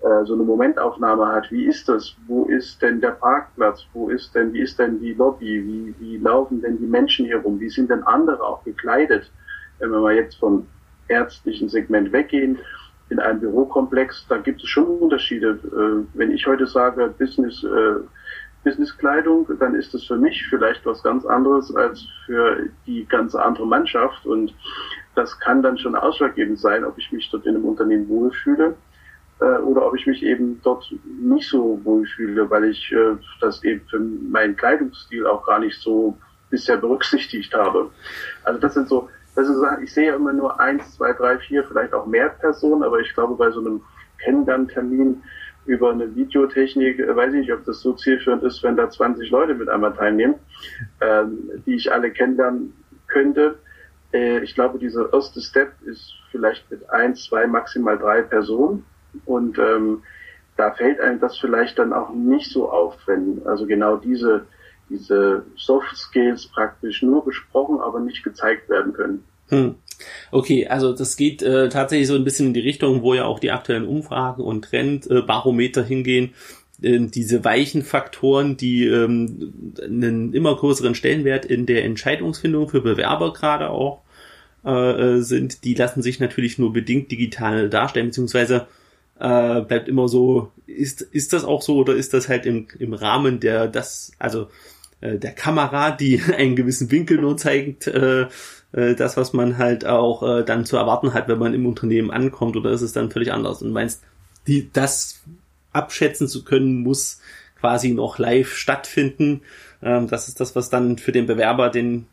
äh, 0.00 0.24
so 0.24 0.34
eine 0.34 0.42
Momentaufnahme 0.42 1.28
hat, 1.28 1.50
wie 1.52 1.64
ist 1.64 1.88
das? 1.88 2.16
Wo 2.26 2.46
ist 2.46 2.82
denn 2.82 3.00
der 3.00 3.12
Parkplatz? 3.12 3.86
Wo 3.92 4.08
ist 4.08 4.34
denn, 4.34 4.52
wie 4.52 4.62
ist 4.62 4.80
denn 4.80 4.98
die 4.98 5.14
Lobby? 5.14 5.64
Wie, 5.64 5.94
wie 6.00 6.16
laufen 6.16 6.60
denn 6.60 6.78
die 6.78 6.86
Menschen 6.86 7.26
hier 7.26 7.38
rum? 7.38 7.60
Wie 7.60 7.70
sind 7.70 7.88
denn 7.88 8.02
andere 8.02 8.42
auch 8.42 8.64
gekleidet? 8.64 9.30
Wenn 9.78 9.90
wir 9.90 10.00
mal 10.00 10.14
jetzt 10.16 10.34
vom 10.40 10.66
ärztlichen 11.06 11.68
Segment 11.68 12.10
weggehen, 12.12 12.58
in 13.12 13.20
einem 13.20 13.40
Bürokomplex, 13.40 14.26
da 14.28 14.38
gibt 14.38 14.62
es 14.62 14.68
schon 14.68 14.86
Unterschiede. 14.86 15.58
Äh, 15.64 16.18
wenn 16.18 16.30
ich 16.30 16.46
heute 16.46 16.66
sage 16.66 17.14
Business, 17.18 17.62
äh, 17.62 18.00
Businesskleidung, 18.64 19.46
dann 19.58 19.74
ist 19.74 19.92
das 19.92 20.04
für 20.04 20.16
mich 20.16 20.46
vielleicht 20.48 20.86
was 20.86 21.02
ganz 21.02 21.26
anderes 21.26 21.74
als 21.74 22.04
für 22.26 22.68
die 22.86 23.04
ganze 23.06 23.42
andere 23.42 23.66
Mannschaft 23.66 24.24
und 24.24 24.54
das 25.14 25.38
kann 25.40 25.62
dann 25.62 25.76
schon 25.76 25.94
ausschlaggebend 25.94 26.58
sein, 26.58 26.84
ob 26.84 26.96
ich 26.96 27.12
mich 27.12 27.28
dort 27.30 27.44
in 27.44 27.56
einem 27.56 27.64
Unternehmen 27.64 28.08
wohlfühle 28.08 28.74
äh, 29.40 29.58
oder 29.58 29.86
ob 29.86 29.96
ich 29.96 30.06
mich 30.06 30.22
eben 30.22 30.60
dort 30.62 30.94
nicht 31.20 31.48
so 31.48 31.80
wohlfühle, 31.82 32.48
weil 32.50 32.64
ich 32.64 32.94
das 33.40 33.62
eben 33.64 33.82
für 33.90 33.98
meinen 33.98 34.56
Kleidungsstil 34.56 35.26
auch 35.26 35.44
gar 35.44 35.58
nicht 35.58 35.80
so 35.80 36.16
bisher 36.48 36.76
berücksichtigt 36.76 37.52
habe. 37.54 37.90
Also 38.44 38.60
das 38.60 38.74
sind 38.74 38.88
so, 38.88 39.08
ist, 39.48 39.62
ich 39.82 39.92
sehe 39.92 40.08
ja 40.08 40.16
immer 40.16 40.32
nur 40.32 40.60
eins, 40.60 40.94
zwei, 40.96 41.12
drei, 41.12 41.38
vier, 41.38 41.64
vielleicht 41.64 41.94
auch 41.94 42.06
mehr 42.06 42.28
Personen, 42.28 42.82
aber 42.82 43.00
ich 43.00 43.14
glaube 43.14 43.34
bei 43.34 43.50
so 43.50 43.60
einem 43.60 43.82
Kennenlerntermin 44.18 45.22
über 45.64 45.90
eine 45.90 46.14
Videotechnik, 46.14 46.98
äh, 46.98 47.16
weiß 47.16 47.32
ich 47.34 47.40
nicht, 47.40 47.52
ob 47.52 47.64
das 47.64 47.80
so 47.80 47.92
zielführend 47.92 48.42
ist, 48.42 48.62
wenn 48.62 48.76
da 48.76 48.90
20 48.90 49.30
Leute 49.30 49.54
mit 49.54 49.68
einmal 49.68 49.94
teilnehmen, 49.94 50.34
ähm, 51.00 51.50
die 51.66 51.74
ich 51.74 51.92
alle 51.92 52.10
kennenlernen 52.10 52.74
könnte. 53.06 53.58
Äh, 54.12 54.40
ich 54.40 54.54
glaube, 54.54 54.78
dieser 54.78 55.12
erste 55.12 55.40
Step 55.40 55.72
ist 55.82 56.14
vielleicht 56.30 56.70
mit 56.70 56.88
eins, 56.90 57.24
zwei, 57.24 57.46
maximal 57.46 57.98
drei 57.98 58.22
Personen 58.22 58.84
und 59.24 59.58
ähm, 59.58 60.02
da 60.56 60.72
fällt 60.72 61.00
einem 61.00 61.20
das 61.20 61.38
vielleicht 61.38 61.78
dann 61.78 61.92
auch 61.92 62.10
nicht 62.10 62.50
so 62.50 62.70
auf, 62.70 62.96
wenn 63.06 63.42
also 63.46 63.66
genau 63.66 63.96
diese, 63.96 64.46
diese 64.92 65.44
Soft 65.56 65.96
Skills 65.96 66.46
praktisch 66.46 67.02
nur 67.02 67.24
besprochen, 67.24 67.80
aber 67.80 68.00
nicht 68.00 68.22
gezeigt 68.22 68.68
werden 68.68 68.92
können. 68.92 69.24
Hm. 69.48 69.74
Okay, 70.30 70.66
also 70.66 70.92
das 70.92 71.16
geht 71.16 71.42
äh, 71.42 71.68
tatsächlich 71.68 72.08
so 72.08 72.14
ein 72.14 72.24
bisschen 72.24 72.48
in 72.48 72.54
die 72.54 72.60
Richtung, 72.60 73.02
wo 73.02 73.14
ja 73.14 73.24
auch 73.24 73.38
die 73.38 73.50
aktuellen 73.50 73.86
Umfragen 73.86 74.42
und 74.42 74.64
Trendbarometer 74.64 75.82
äh, 75.82 75.86
hingehen. 75.86 76.34
Äh, 76.82 77.00
diese 77.06 77.44
weichen 77.44 77.82
Faktoren, 77.82 78.56
die 78.56 78.86
ähm, 78.86 79.74
einen 79.82 80.32
immer 80.32 80.56
größeren 80.56 80.94
Stellenwert 80.94 81.44
in 81.44 81.66
der 81.66 81.84
Entscheidungsfindung 81.84 82.68
für 82.68 82.80
Bewerber 82.80 83.32
gerade 83.32 83.70
auch 83.70 84.02
äh, 84.64 85.18
sind, 85.18 85.64
die 85.64 85.74
lassen 85.74 86.02
sich 86.02 86.20
natürlich 86.20 86.58
nur 86.58 86.72
bedingt 86.72 87.10
digital 87.10 87.68
darstellen, 87.68 88.06
beziehungsweise 88.06 88.66
äh, 89.18 89.60
bleibt 89.60 89.88
immer 89.88 90.08
so, 90.08 90.50
ist, 90.66 91.02
ist 91.02 91.32
das 91.32 91.44
auch 91.44 91.62
so 91.62 91.76
oder 91.76 91.94
ist 91.94 92.14
das 92.14 92.28
halt 92.28 92.46
im, 92.46 92.66
im 92.78 92.94
Rahmen 92.94 93.40
der, 93.40 93.68
das, 93.68 94.12
also 94.18 94.48
äh, 95.02 95.18
der 95.18 95.32
Kamera, 95.32 95.90
die 95.90 96.22
einen 96.36 96.56
gewissen 96.56 96.90
Winkel 96.90 97.18
nur 97.18 97.36
zeigt, 97.36 97.86
äh, 97.86 98.22
äh, 98.72 98.94
das, 98.94 99.16
was 99.16 99.32
man 99.34 99.58
halt 99.58 99.84
auch 99.84 100.22
äh, 100.22 100.44
dann 100.44 100.64
zu 100.64 100.76
erwarten 100.76 101.12
hat, 101.12 101.28
wenn 101.28 101.38
man 101.38 101.54
im 101.54 101.66
Unternehmen 101.66 102.10
ankommt, 102.10 102.56
oder 102.56 102.70
ist 102.70 102.82
es 102.82 102.92
dann 102.92 103.10
völlig 103.10 103.32
anders? 103.32 103.62
Und 103.62 103.72
meinst, 103.72 104.02
die, 104.46 104.70
das 104.72 105.22
abschätzen 105.72 106.28
zu 106.28 106.44
können, 106.44 106.82
muss 106.82 107.20
quasi 107.60 107.90
noch 107.90 108.18
live 108.18 108.54
stattfinden. 108.56 109.42
Ähm, 109.82 110.08
das 110.08 110.28
ist 110.28 110.40
das, 110.40 110.56
was 110.56 110.70
dann 110.70 110.98
für 110.98 111.12
den 111.12 111.26
Bewerber 111.26 111.68
den, 111.68 112.06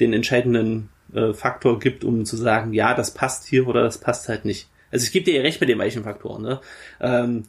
den 0.00 0.12
entscheidenden 0.12 0.88
äh, 1.12 1.32
Faktor 1.32 1.78
gibt, 1.78 2.04
um 2.04 2.24
zu 2.24 2.36
sagen, 2.36 2.72
ja, 2.72 2.94
das 2.94 3.12
passt 3.12 3.46
hier 3.46 3.66
oder 3.68 3.82
das 3.82 3.98
passt 3.98 4.28
halt 4.28 4.44
nicht. 4.44 4.68
Also 4.90 5.04
ich 5.04 5.12
gebe 5.12 5.24
dir 5.24 5.36
ja 5.36 5.42
recht 5.42 5.60
mit 5.60 5.68
den 5.68 5.78
weichen 5.78 6.04
Faktoren. 6.04 6.42
Ne? 6.42 6.60
Ähm, 7.00 7.44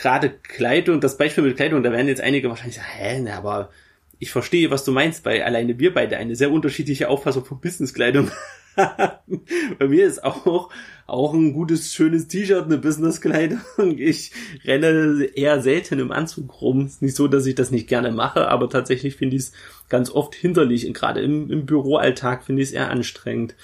Gerade 0.00 0.30
Kleidung, 0.30 1.00
das 1.00 1.18
Beispiel 1.18 1.44
mit 1.44 1.56
Kleidung, 1.56 1.82
da 1.82 1.90
werden 1.90 2.06
jetzt 2.06 2.20
einige 2.20 2.48
wahrscheinlich 2.48 2.76
sagen, 2.76 2.88
hä, 2.96 3.20
ne, 3.20 3.34
aber 3.34 3.70
ich 4.18 4.30
verstehe, 4.30 4.70
was 4.70 4.84
du 4.84 4.92
meinst, 4.92 5.24
weil 5.24 5.42
alleine 5.42 5.78
wir 5.78 5.94
beide 5.94 6.16
eine 6.16 6.36
sehr 6.36 6.50
unterschiedliche 6.50 7.08
Auffassung 7.08 7.44
von 7.44 7.60
Businesskleidung 7.60 8.30
Bei 9.78 9.88
mir 9.88 10.06
ist 10.06 10.22
auch, 10.24 10.70
auch 11.06 11.34
ein 11.34 11.52
gutes, 11.52 11.92
schönes 11.94 12.28
T-Shirt 12.28 12.66
eine 12.66 12.78
Businesskleidung. 12.78 13.60
Ich 13.98 14.32
renne 14.64 15.24
eher 15.34 15.60
selten 15.62 15.98
im 15.98 16.12
Anzug 16.12 16.60
rum. 16.60 16.86
Ist 16.86 17.02
nicht 17.02 17.16
so, 17.16 17.28
dass 17.28 17.46
ich 17.46 17.54
das 17.54 17.70
nicht 17.70 17.88
gerne 17.88 18.12
mache, 18.12 18.48
aber 18.48 18.68
tatsächlich 18.68 19.16
finde 19.16 19.36
ich 19.36 19.42
es 19.42 19.52
ganz 19.88 20.10
oft 20.10 20.34
hinderlich. 20.34 20.86
Und 20.86 20.92
gerade 20.92 21.20
im, 21.20 21.50
im 21.50 21.66
Büroalltag 21.66 22.44
finde 22.44 22.62
ich 22.62 22.68
es 22.68 22.74
eher 22.74 22.90
anstrengend. 22.90 23.56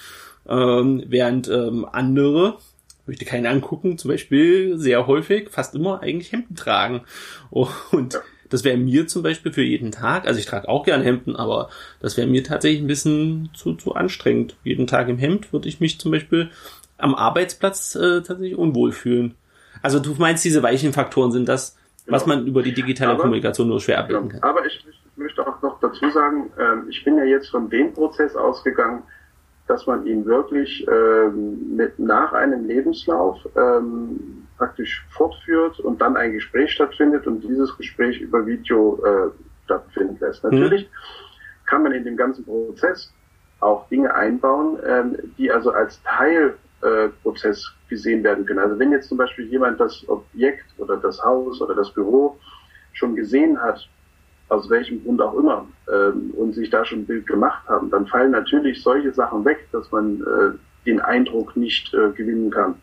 Ähm, 0.49 1.05
während 1.07 1.49
ähm, 1.49 1.87
andere, 1.91 2.59
möchte 3.07 3.25
keinen 3.25 3.47
angucken, 3.47 3.99
zum 3.99 4.11
Beispiel 4.11 4.79
sehr 4.79 5.07
häufig, 5.07 5.51
fast 5.51 5.75
immer 5.75 6.03
eigentlich 6.03 6.33
Hemden 6.33 6.57
tragen. 6.57 7.03
Und 7.51 8.21
das 8.55 8.63
wäre 8.63 8.77
mir 8.77 9.09
zum 9.09 9.25
Beispiel 9.25 9.53
für 9.53 9.65
jeden 9.65 9.91
Tag, 9.91 10.29
also 10.29 10.39
ich 10.39 10.47
trage 10.47 10.69
auch 10.69 10.85
gerne 10.85 11.03
Hemden, 11.03 11.35
aber 11.35 11.71
das 12.01 12.17
wäre 12.17 12.29
mir 12.29 12.45
tatsächlich 12.45 12.83
ein 12.83 12.87
bisschen 12.87 13.51
zu, 13.53 13.75
zu 13.75 13.97
anstrengend. 13.97 14.57
Jeden 14.63 14.87
Tag 14.87 15.09
im 15.09 15.19
Hemd 15.19 15.53
würde 15.53 15.69
ich 15.69 15.81
mich 15.81 15.99
zum 15.99 16.13
Beispiel 16.13 16.51
am 16.97 17.17
Arbeitsplatz 17.17 17.97
äh, 17.97 18.23
tatsächlich 18.23 18.57
unwohl 18.57 18.93
fühlen. 18.93 19.35
Also 19.83 19.99
du 19.99 20.15
meinst, 20.19 20.45
diese 20.45 20.63
weichen 20.63 20.93
Faktoren 20.93 21.33
sind 21.33 21.49
das, 21.49 21.77
genau. 22.05 22.15
was 22.15 22.27
man 22.27 22.47
über 22.47 22.63
die 22.63 22.73
digitale 22.73 23.11
aber, 23.11 23.23
Kommunikation 23.23 23.67
nur 23.67 23.81
schwer 23.81 23.99
abbilden 23.99 24.29
kann. 24.29 24.43
Aber 24.45 24.65
ich, 24.65 24.87
ich 24.89 25.17
möchte 25.17 25.45
auch 25.45 25.61
noch 25.61 25.81
dazu 25.81 26.09
sagen, 26.11 26.53
ähm, 26.57 26.85
ich 26.89 27.03
bin 27.03 27.19
ja 27.19 27.25
jetzt 27.25 27.49
von 27.49 27.69
dem 27.69 27.93
Prozess 27.93 28.37
ausgegangen, 28.37 29.03
dass 29.67 29.85
man 29.89 30.07
ihn 30.07 30.25
wirklich 30.27 30.87
ähm, 30.87 31.75
mit 31.75 31.99
nach 31.99 32.33
einem 32.33 32.69
Lebenslauf 32.69 33.37
ähm, 33.57 34.44
praktisch 34.57 35.05
fortführt 35.11 35.81
und 35.81 36.01
dann 36.01 36.17
ein 36.17 36.33
Gespräch 36.33 36.73
stattfindet 36.73 37.27
und 37.27 37.43
dieses 37.43 37.77
Gespräch 37.77 38.21
über 38.21 38.47
Video 38.47 39.03
äh, 39.05 39.31
stattfinden 39.65 40.17
lässt. 40.21 40.45
Mhm. 40.45 40.51
Natürlich 40.51 40.89
kann 41.67 41.83
man 41.83 41.93
in 41.93 42.05
dem 42.05 42.17
ganzen 42.17 42.45
Prozess 42.45 43.13
auch 43.61 43.89
Dinge 43.89 44.15
einbauen, 44.15 44.79
ähm, 44.87 45.17
die 45.39 45.51
also 45.51 45.71
als 45.71 46.01
Teilprozess 46.03 47.59
äh, 47.59 47.89
gesehen 47.89 48.23
werden 48.23 48.45
können. 48.45 48.59
Also 48.59 48.79
wenn 48.79 48.93
jetzt 48.93 49.09
zum 49.09 49.19
Beispiel 49.19 49.47
jemand 49.47 49.81
das 49.81 50.07
Objekt 50.09 50.67
oder 50.79 50.97
das 50.97 51.23
Haus 51.23 51.61
oder 51.61 51.75
das 51.75 51.91
Büro 51.93 52.39
schon 52.93 53.17
gesehen 53.17 53.61
hat 53.61 53.89
aus 54.49 54.69
welchem 54.71 55.03
Grund 55.03 55.21
auch 55.21 55.35
immer, 55.35 55.67
ähm, 55.93 56.33
und 56.37 56.55
sich 56.55 56.71
da 56.71 56.85
schon 56.85 57.01
ein 57.01 57.07
Bild 57.07 57.27
gemacht 57.27 57.67
haben, 57.69 57.91
dann 57.91 58.07
fallen 58.07 58.31
natürlich 58.31 58.83
solche 58.83 59.13
Sachen 59.13 59.45
weg, 59.45 59.67
dass 59.73 59.91
man 59.91 60.21
äh, 60.21 60.87
den 60.87 61.01
Eindruck 61.01 61.57
nicht 61.57 61.93
äh, 61.95 62.11
gewinnen 62.11 62.51
kann. 62.51 62.75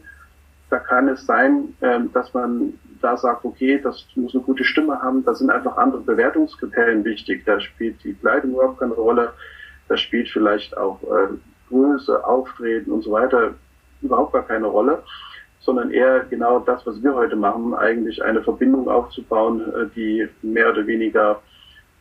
Da 0.70 0.78
kann 0.78 1.08
es 1.08 1.26
sein, 1.26 1.74
ähm, 1.82 2.12
dass 2.14 2.32
man 2.34 2.74
da 3.02 3.18
sagt, 3.18 3.46
okay, 3.46 3.80
das 3.82 4.06
muss 4.16 4.36
eine 4.36 4.44
gute 4.44 4.64
Stimme 4.64 5.02
haben, 5.02 5.26
da 5.26 5.34
sind 5.34 5.50
einfach 5.50 5.78
andere 5.78 6.02
Bewertungskriterien 6.02 7.04
wichtig. 7.06 7.44
Da 7.46 7.60
spielt 7.60 8.04
die 8.04 8.14
Kleidung 8.14 8.52
überhaupt 8.52 8.80
keine 8.80 8.94
Rolle, 8.94 9.34
da 9.88 9.98
spielt 9.98 10.30
vielleicht 10.30 10.78
auch 10.78 11.02
äh, 11.04 11.34
Größe, 11.70 12.24
Auftreten 12.26 12.92
und 12.92 13.04
so 13.04 13.12
weiter 13.12 13.56
überhaupt 14.02 14.34
gar 14.34 14.46
keine 14.46 14.68
Rolle, 14.68 15.04
sondern 15.60 15.92
eher 15.92 16.22
genau 16.30 16.60
das, 16.60 16.86
was 16.86 17.02
wir 17.04 17.14
heute 17.14 17.36
machen, 17.36 17.74
eigentlich 17.74 18.24
eine 18.24 18.42
Verbindung 18.42 18.90
aufzubauen, 18.90 19.62
äh, 19.74 19.88
die 19.96 20.28
mehr 20.42 20.70
oder 20.70 20.86
weniger 20.88 21.42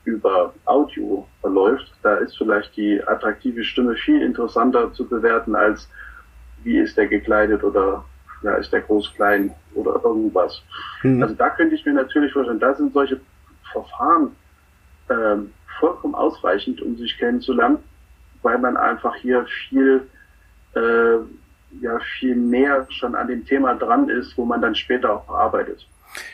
über 0.04 0.54
Audio 0.64 1.26
verläuft. 1.40 1.92
Da 2.02 2.16
ist 2.16 2.36
vielleicht 2.38 2.76
die 2.76 3.02
attraktive 3.06 3.62
Stimme 3.64 3.94
viel 3.96 4.22
interessanter 4.22 4.92
zu 4.92 5.06
bewerten 5.06 5.54
als 5.54 5.88
wie 6.64 6.78
ist 6.78 6.96
der 6.96 7.06
gekleidet 7.06 7.62
oder 7.62 8.04
ja, 8.42 8.54
ist 8.54 8.72
der 8.72 8.80
groß, 8.82 9.14
klein 9.14 9.52
oder 9.74 10.00
irgendwas. 10.04 10.62
Mhm. 11.02 11.22
Also 11.22 11.34
da 11.34 11.50
könnte 11.50 11.74
ich 11.74 11.84
mir 11.84 11.94
natürlich 11.94 12.32
vorstellen, 12.32 12.60
da 12.60 12.74
sind 12.74 12.92
solche 12.92 13.20
Verfahren 13.72 14.34
ähm, 15.10 15.52
vollkommen 15.78 16.14
ausreichend, 16.14 16.80
um 16.82 16.96
sich 16.96 17.16
kennenzulernen, 17.18 17.78
weil 18.42 18.58
man 18.58 18.76
einfach 18.76 19.14
hier 19.16 19.44
viel, 19.68 20.06
äh, 20.74 21.18
ja, 21.80 21.98
viel 22.18 22.36
näher 22.36 22.86
schon 22.90 23.14
an 23.14 23.28
dem 23.28 23.44
Thema 23.44 23.74
dran 23.74 24.08
ist, 24.08 24.36
wo 24.36 24.44
man 24.44 24.60
dann 24.60 24.74
später 24.74 25.14
auch 25.14 25.28
arbeitet. 25.28 25.86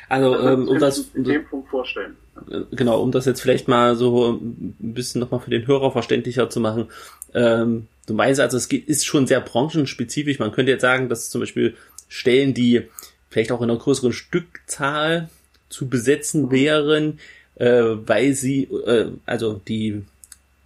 Also, 0.09 0.35
also 0.35 0.49
ähm, 0.49 0.69
um 0.69 0.79
das, 0.79 0.99
um 1.15 1.25
dem 1.25 1.45
Punkt 1.45 1.69
vorstellen. 1.69 2.17
Äh, 2.51 2.61
genau, 2.73 3.01
um 3.01 3.13
das 3.13 3.27
jetzt 3.27 3.41
vielleicht 3.41 3.69
mal 3.69 3.97
so 3.97 4.33
ein 4.33 4.77
bisschen 4.79 5.21
nochmal 5.21 5.41
für 5.41 5.51
den 5.51 5.67
Hörer 5.67 5.91
verständlicher 5.91 6.51
zu 6.51 6.61
machen. 6.61 6.89
Ähm, 7.35 7.89
du 8.07 8.15
meinst 8.15 8.41
also, 8.41 8.57
es 8.57 8.67
ist 8.67 9.07
schon 9.07 9.27
sehr 9.27 9.41
branchenspezifisch. 9.41 10.39
Man 10.39 10.53
könnte 10.53 10.73
jetzt 10.73 10.83
sagen, 10.83 11.09
dass 11.09 11.31
zum 11.31 11.41
Beispiel 11.41 11.75
Stellen, 12.09 12.55
die 12.55 12.89
vielleicht 13.31 13.51
auch 13.53 13.63
in 13.63 13.71
einer 13.71 13.79
größeren 13.79 14.13
Stückzahl 14.13 15.29
zu 15.69 15.89
besetzen 15.89 16.51
wären, 16.51 17.19
äh, 17.57 17.83
weil 18.07 18.35
sie, 18.35 18.65
äh, 18.65 19.11
also 19.27 19.61
die, 19.67 20.05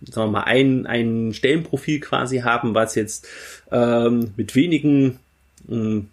sagen 0.02 0.28
wir 0.28 0.38
mal, 0.40 0.44
ein, 0.44 0.86
ein 0.86 1.32
Stellenprofil 1.32 2.00
quasi 2.00 2.38
haben, 2.38 2.74
was 2.74 2.94
jetzt 2.94 3.26
ähm, 3.70 4.32
mit 4.36 4.54
wenigen, 4.54 5.18
mh, 5.66 5.76
hm, 5.76 6.08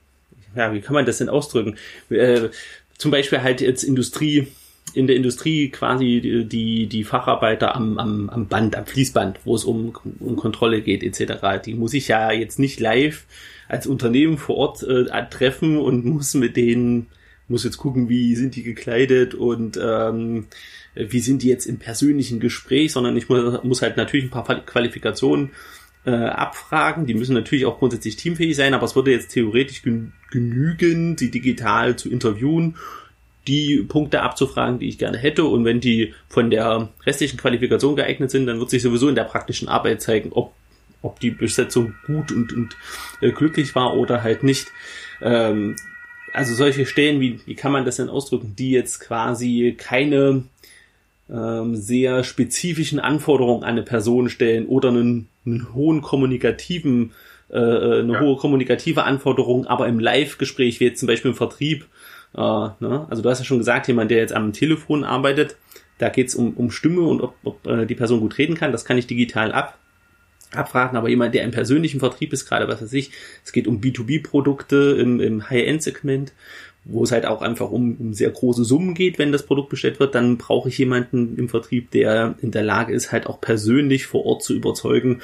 ja, 0.55 0.73
wie 0.73 0.81
kann 0.81 0.93
man 0.93 1.05
das 1.05 1.17
denn 1.17 1.29
ausdrücken? 1.29 1.75
Äh, 2.09 2.49
zum 2.97 3.11
Beispiel 3.11 3.41
halt 3.41 3.61
jetzt 3.61 3.83
Industrie, 3.83 4.47
in 4.93 5.07
der 5.07 5.15
Industrie 5.17 5.69
quasi 5.69 6.45
die, 6.49 6.87
die 6.87 7.03
Facharbeiter 7.03 7.75
am, 7.75 7.97
am, 7.97 8.29
am 8.29 8.47
Band, 8.47 8.75
am 8.75 8.85
Fließband, 8.85 9.39
wo 9.43 9.55
es 9.55 9.65
um, 9.65 9.93
um 10.19 10.35
Kontrolle 10.37 10.81
geht, 10.81 11.03
etc. 11.03 11.61
Die 11.65 11.73
muss 11.73 11.93
ich 11.93 12.07
ja 12.07 12.31
jetzt 12.31 12.59
nicht 12.59 12.79
live 12.79 13.25
als 13.67 13.87
Unternehmen 13.87 14.37
vor 14.37 14.57
Ort 14.57 14.83
äh, 14.83 15.05
treffen 15.29 15.77
und 15.77 16.05
muss 16.05 16.33
mit 16.35 16.55
denen, 16.55 17.07
muss 17.47 17.63
jetzt 17.63 17.77
gucken, 17.77 18.09
wie 18.09 18.35
sind 18.35 18.55
die 18.55 18.63
gekleidet 18.63 19.33
und 19.33 19.77
ähm, 19.81 20.47
wie 20.95 21.19
sind 21.19 21.43
die 21.43 21.47
jetzt 21.47 21.65
im 21.65 21.77
persönlichen 21.77 22.39
Gespräch, 22.39 22.91
sondern 22.91 23.15
ich 23.17 23.29
muss, 23.29 23.63
muss 23.63 23.81
halt 23.81 23.97
natürlich 23.97 24.25
ein 24.25 24.31
paar 24.31 24.65
Qualifikationen 24.65 25.51
äh, 26.05 26.11
abfragen. 26.11 27.05
Die 27.05 27.13
müssen 27.13 27.33
natürlich 27.33 27.65
auch 27.65 27.79
grundsätzlich 27.79 28.15
teamfähig 28.15 28.55
sein, 28.55 28.73
aber 28.73 28.85
es 28.85 28.95
würde 28.95 29.11
jetzt 29.11 29.31
theoretisch 29.31 29.81
genügen, 30.31 31.17
sie 31.17 31.31
digital 31.31 31.95
zu 31.95 32.09
interviewen 32.09 32.75
die 33.47 33.83
Punkte 33.83 34.21
abzufragen, 34.21 34.79
die 34.79 34.87
ich 34.87 34.97
gerne 34.97 35.17
hätte. 35.17 35.45
Und 35.45 35.65
wenn 35.65 35.79
die 35.79 36.13
von 36.27 36.49
der 36.49 36.89
restlichen 37.05 37.37
Qualifikation 37.37 37.95
geeignet 37.95 38.31
sind, 38.31 38.47
dann 38.47 38.59
wird 38.59 38.69
sich 38.69 38.81
sowieso 38.81 39.07
in 39.07 39.15
der 39.15 39.23
praktischen 39.25 39.67
Arbeit 39.67 40.01
zeigen, 40.01 40.31
ob 40.31 40.53
ob 41.01 41.19
die 41.19 41.29
Besetzung 41.29 41.93
gut 42.07 42.31
und, 42.31 42.51
und 42.51 42.75
äh, 43.21 43.31
glücklich 43.31 43.75
war 43.75 43.95
oder 43.95 44.23
halt 44.23 44.41
nicht. 44.41 44.71
Ähm, 45.21 45.75
also 46.33 46.55
solche 46.55 46.87
Stellen, 46.87 47.21
wie, 47.21 47.39
wie 47.45 47.53
kann 47.53 47.71
man 47.71 47.85
das 47.85 47.97
denn 47.97 48.09
ausdrücken, 48.09 48.55
die 48.57 48.71
jetzt 48.71 48.99
quasi 48.99 49.75
keine 49.77 50.45
ähm, 51.29 51.75
sehr 51.75 52.23
spezifischen 52.23 52.99
Anforderungen 52.99 53.63
an 53.63 53.69
eine 53.69 53.83
Person 53.83 54.29
stellen 54.29 54.67
oder 54.67 54.89
einen, 54.89 55.27
einen 55.45 55.73
hohen 55.73 56.01
kommunikativen, 56.01 57.13
äh, 57.49 57.57
äh, 57.57 57.99
eine 57.99 58.13
ja. 58.13 58.19
hohe 58.21 58.37
kommunikative 58.37 59.03
Anforderung, 59.03 59.65
aber 59.67 59.87
im 59.87 59.99
Live-Gespräch, 59.99 60.79
wie 60.79 60.85
jetzt 60.85 60.99
zum 60.99 61.07
Beispiel 61.07 61.31
im 61.31 61.37
Vertrieb, 61.37 61.87
äh, 62.35 62.39
ne? 62.39 63.07
also 63.09 63.21
du 63.21 63.29
hast 63.29 63.39
ja 63.39 63.45
schon 63.45 63.59
gesagt, 63.59 63.87
jemand, 63.87 64.11
der 64.11 64.19
jetzt 64.19 64.33
am 64.33 64.53
Telefon 64.53 65.03
arbeitet, 65.03 65.57
da 65.97 66.09
geht's 66.09 66.35
um, 66.35 66.53
um 66.53 66.71
Stimme 66.71 67.01
und 67.01 67.21
ob, 67.21 67.35
ob 67.43 67.65
äh, 67.67 67.85
die 67.85 67.95
Person 67.95 68.19
gut 68.19 68.37
reden 68.37 68.55
kann, 68.55 68.71
das 68.71 68.85
kann 68.85 68.97
ich 68.97 69.07
digital 69.07 69.51
ab 69.51 69.79
abwarten, 70.53 70.95
aber 70.95 71.09
jemand, 71.09 71.35
der 71.35 71.43
im 71.43 71.51
persönlichen 71.51 71.99
Vertrieb 71.99 72.33
ist, 72.33 72.47
gerade 72.47 72.67
was 72.67 72.81
weiß 72.81 72.93
ich, 72.93 73.11
es 73.43 73.51
geht 73.51 73.67
um 73.67 73.81
B2B-Produkte 73.81 74.97
im, 74.99 75.19
im 75.19 75.49
High-End-Segment, 75.49 76.33
wo 76.85 77.03
es 77.03 77.11
halt 77.11 77.25
auch 77.25 77.41
einfach 77.41 77.71
um, 77.71 77.97
um 77.99 78.13
sehr 78.13 78.29
große 78.29 78.63
Summen 78.63 78.93
geht, 78.93 79.17
wenn 79.17 79.31
das 79.31 79.43
Produkt 79.43 79.69
bestellt 79.69 79.99
wird, 79.99 80.13
dann 80.13 80.37
brauche 80.37 80.69
ich 80.69 80.77
jemanden 80.77 81.35
im 81.37 81.49
Vertrieb, 81.49 81.89
der 81.91 82.35
in 82.41 82.51
der 82.51 82.63
Lage 82.63 82.93
ist, 82.93 83.11
halt 83.11 83.27
auch 83.27 83.41
persönlich 83.41 84.05
vor 84.05 84.25
Ort 84.25 84.43
zu 84.43 84.53
überzeugen 84.53 85.21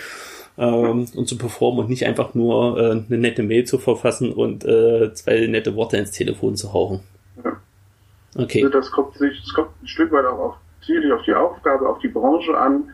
ähm, 0.58 1.06
und 1.16 1.28
zu 1.28 1.38
performen 1.38 1.82
und 1.82 1.90
nicht 1.90 2.06
einfach 2.08 2.34
nur 2.34 2.80
äh, 2.80 2.92
eine 2.92 3.18
nette 3.18 3.44
Mail 3.44 3.66
zu 3.66 3.78
verfassen 3.78 4.34
und 4.34 4.66
äh, 4.66 5.14
zwei 5.14 5.46
nette 5.48 5.76
Worte 5.76 5.98
ins 5.98 6.12
Telefon 6.12 6.56
zu 6.56 6.74
hauchen. 6.74 7.02
Ja. 7.44 7.58
Okay. 8.36 8.64
Also 8.64 8.78
das 8.78 8.92
kommt, 8.92 9.16
sich, 9.18 9.40
das 9.42 9.54
kommt 9.54 9.70
ein 9.84 9.88
Stück 9.88 10.12
weit 10.12 10.26
auch 10.26 10.40
auf, 10.40 10.56
ziemlich 10.84 11.12
auf 11.12 11.22
die 11.24 11.34
Aufgabe, 11.34 11.88
auf 11.88 12.00
die 12.00 12.08
Branche 12.08 12.58
an 12.58 12.90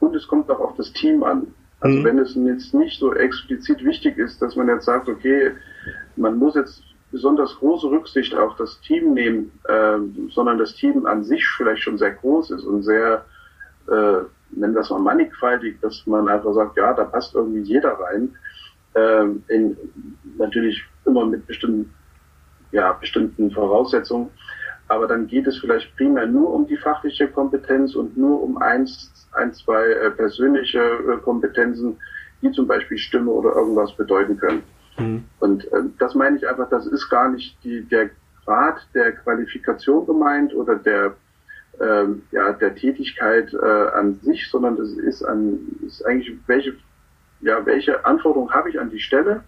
und 0.00 0.14
es 0.16 0.26
kommt 0.26 0.50
auch 0.50 0.60
auf 0.60 0.76
das 0.76 0.92
Team 0.92 1.22
an. 1.22 1.46
Also 1.80 1.98
mhm. 1.98 2.04
wenn 2.04 2.18
es 2.18 2.34
jetzt 2.34 2.74
nicht 2.74 2.98
so 2.98 3.14
explizit 3.14 3.84
wichtig 3.84 4.18
ist, 4.18 4.42
dass 4.42 4.56
man 4.56 4.66
jetzt 4.66 4.86
sagt, 4.86 5.08
okay, 5.08 5.52
man 6.16 6.36
muss 6.36 6.56
jetzt 6.56 6.82
besonders 7.10 7.56
große 7.56 7.88
Rücksicht 7.88 8.34
auf 8.34 8.56
das 8.56 8.80
Team 8.80 9.14
nehmen, 9.14 9.52
äh, 9.64 9.98
sondern 10.30 10.58
das 10.58 10.74
Team 10.74 11.06
an 11.06 11.24
sich 11.24 11.46
vielleicht 11.56 11.82
schon 11.82 11.98
sehr 11.98 12.12
groß 12.12 12.50
ist 12.50 12.64
und 12.64 12.82
sehr, 12.82 13.24
äh, 13.88 14.18
nennen 14.50 14.74
das 14.74 14.90
mal 14.90 14.98
mannigfaltig, 14.98 15.80
dass 15.80 16.06
man 16.06 16.28
einfach 16.28 16.52
sagt, 16.54 16.76
ja, 16.76 16.92
da 16.92 17.04
passt 17.04 17.34
irgendwie 17.34 17.62
jeder 17.62 17.92
rein. 17.92 18.34
Äh, 18.94 19.26
in, 19.48 19.76
natürlich 20.36 20.82
immer 21.04 21.26
mit 21.26 21.46
bestimmten, 21.46 21.92
ja, 22.72 22.92
bestimmten 22.92 23.50
Voraussetzungen. 23.50 24.30
Aber 24.88 25.06
dann 25.06 25.26
geht 25.26 25.46
es 25.46 25.58
vielleicht 25.58 25.94
primär 25.96 26.26
nur 26.26 26.52
um 26.52 26.66
die 26.66 26.76
fachliche 26.76 27.28
Kompetenz 27.28 27.94
und 27.94 28.16
nur 28.16 28.42
um 28.42 28.56
eins, 28.58 29.28
ein, 29.32 29.52
zwei 29.52 29.84
äh, 29.84 30.10
persönliche 30.10 30.80
äh, 30.80 31.18
Kompetenzen, 31.22 31.98
die 32.40 32.50
zum 32.52 32.66
Beispiel 32.66 32.96
Stimme 32.96 33.30
oder 33.30 33.54
irgendwas 33.54 33.92
bedeuten 33.92 34.38
können. 34.38 34.62
Mhm. 34.98 35.24
Und 35.38 35.64
äh, 35.72 35.82
das 35.98 36.14
meine 36.14 36.36
ich 36.36 36.48
einfach, 36.48 36.68
das 36.68 36.86
ist 36.86 37.08
gar 37.08 37.30
nicht 37.30 37.56
die, 37.64 37.82
der 37.82 38.10
Grad 38.44 38.86
der 38.94 39.12
Qualifikation 39.12 40.06
gemeint 40.06 40.54
oder 40.54 40.76
der 40.76 41.14
ähm, 41.80 42.22
ja, 42.32 42.52
der 42.52 42.74
Tätigkeit 42.74 43.52
äh, 43.54 43.88
an 43.94 44.18
sich, 44.22 44.50
sondern 44.50 44.76
das 44.76 44.90
ist 44.90 45.22
an 45.22 45.60
ist 45.86 46.04
eigentlich 46.04 46.36
welche 46.46 46.74
ja 47.40 47.64
welche 47.66 48.04
Anforderungen 48.04 48.52
habe 48.52 48.70
ich 48.70 48.80
an 48.80 48.90
die 48.90 49.00
Stelle 49.00 49.44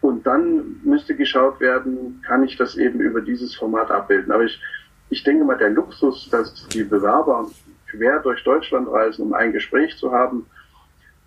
und 0.00 0.26
dann 0.26 0.80
müsste 0.84 1.14
geschaut 1.14 1.60
werden, 1.60 2.22
kann 2.26 2.44
ich 2.44 2.56
das 2.56 2.76
eben 2.76 3.00
über 3.00 3.20
dieses 3.20 3.54
Format 3.54 3.90
abbilden. 3.90 4.32
Aber 4.32 4.44
ich 4.44 4.60
ich 5.10 5.22
denke 5.22 5.44
mal 5.44 5.58
der 5.58 5.70
Luxus, 5.70 6.28
dass 6.30 6.66
die 6.68 6.84
Bewerber 6.84 7.50
quer 7.90 8.20
durch 8.20 8.42
Deutschland 8.42 8.88
reisen, 8.88 9.22
um 9.22 9.34
ein 9.34 9.52
Gespräch 9.52 9.96
zu 9.98 10.12
haben, 10.12 10.46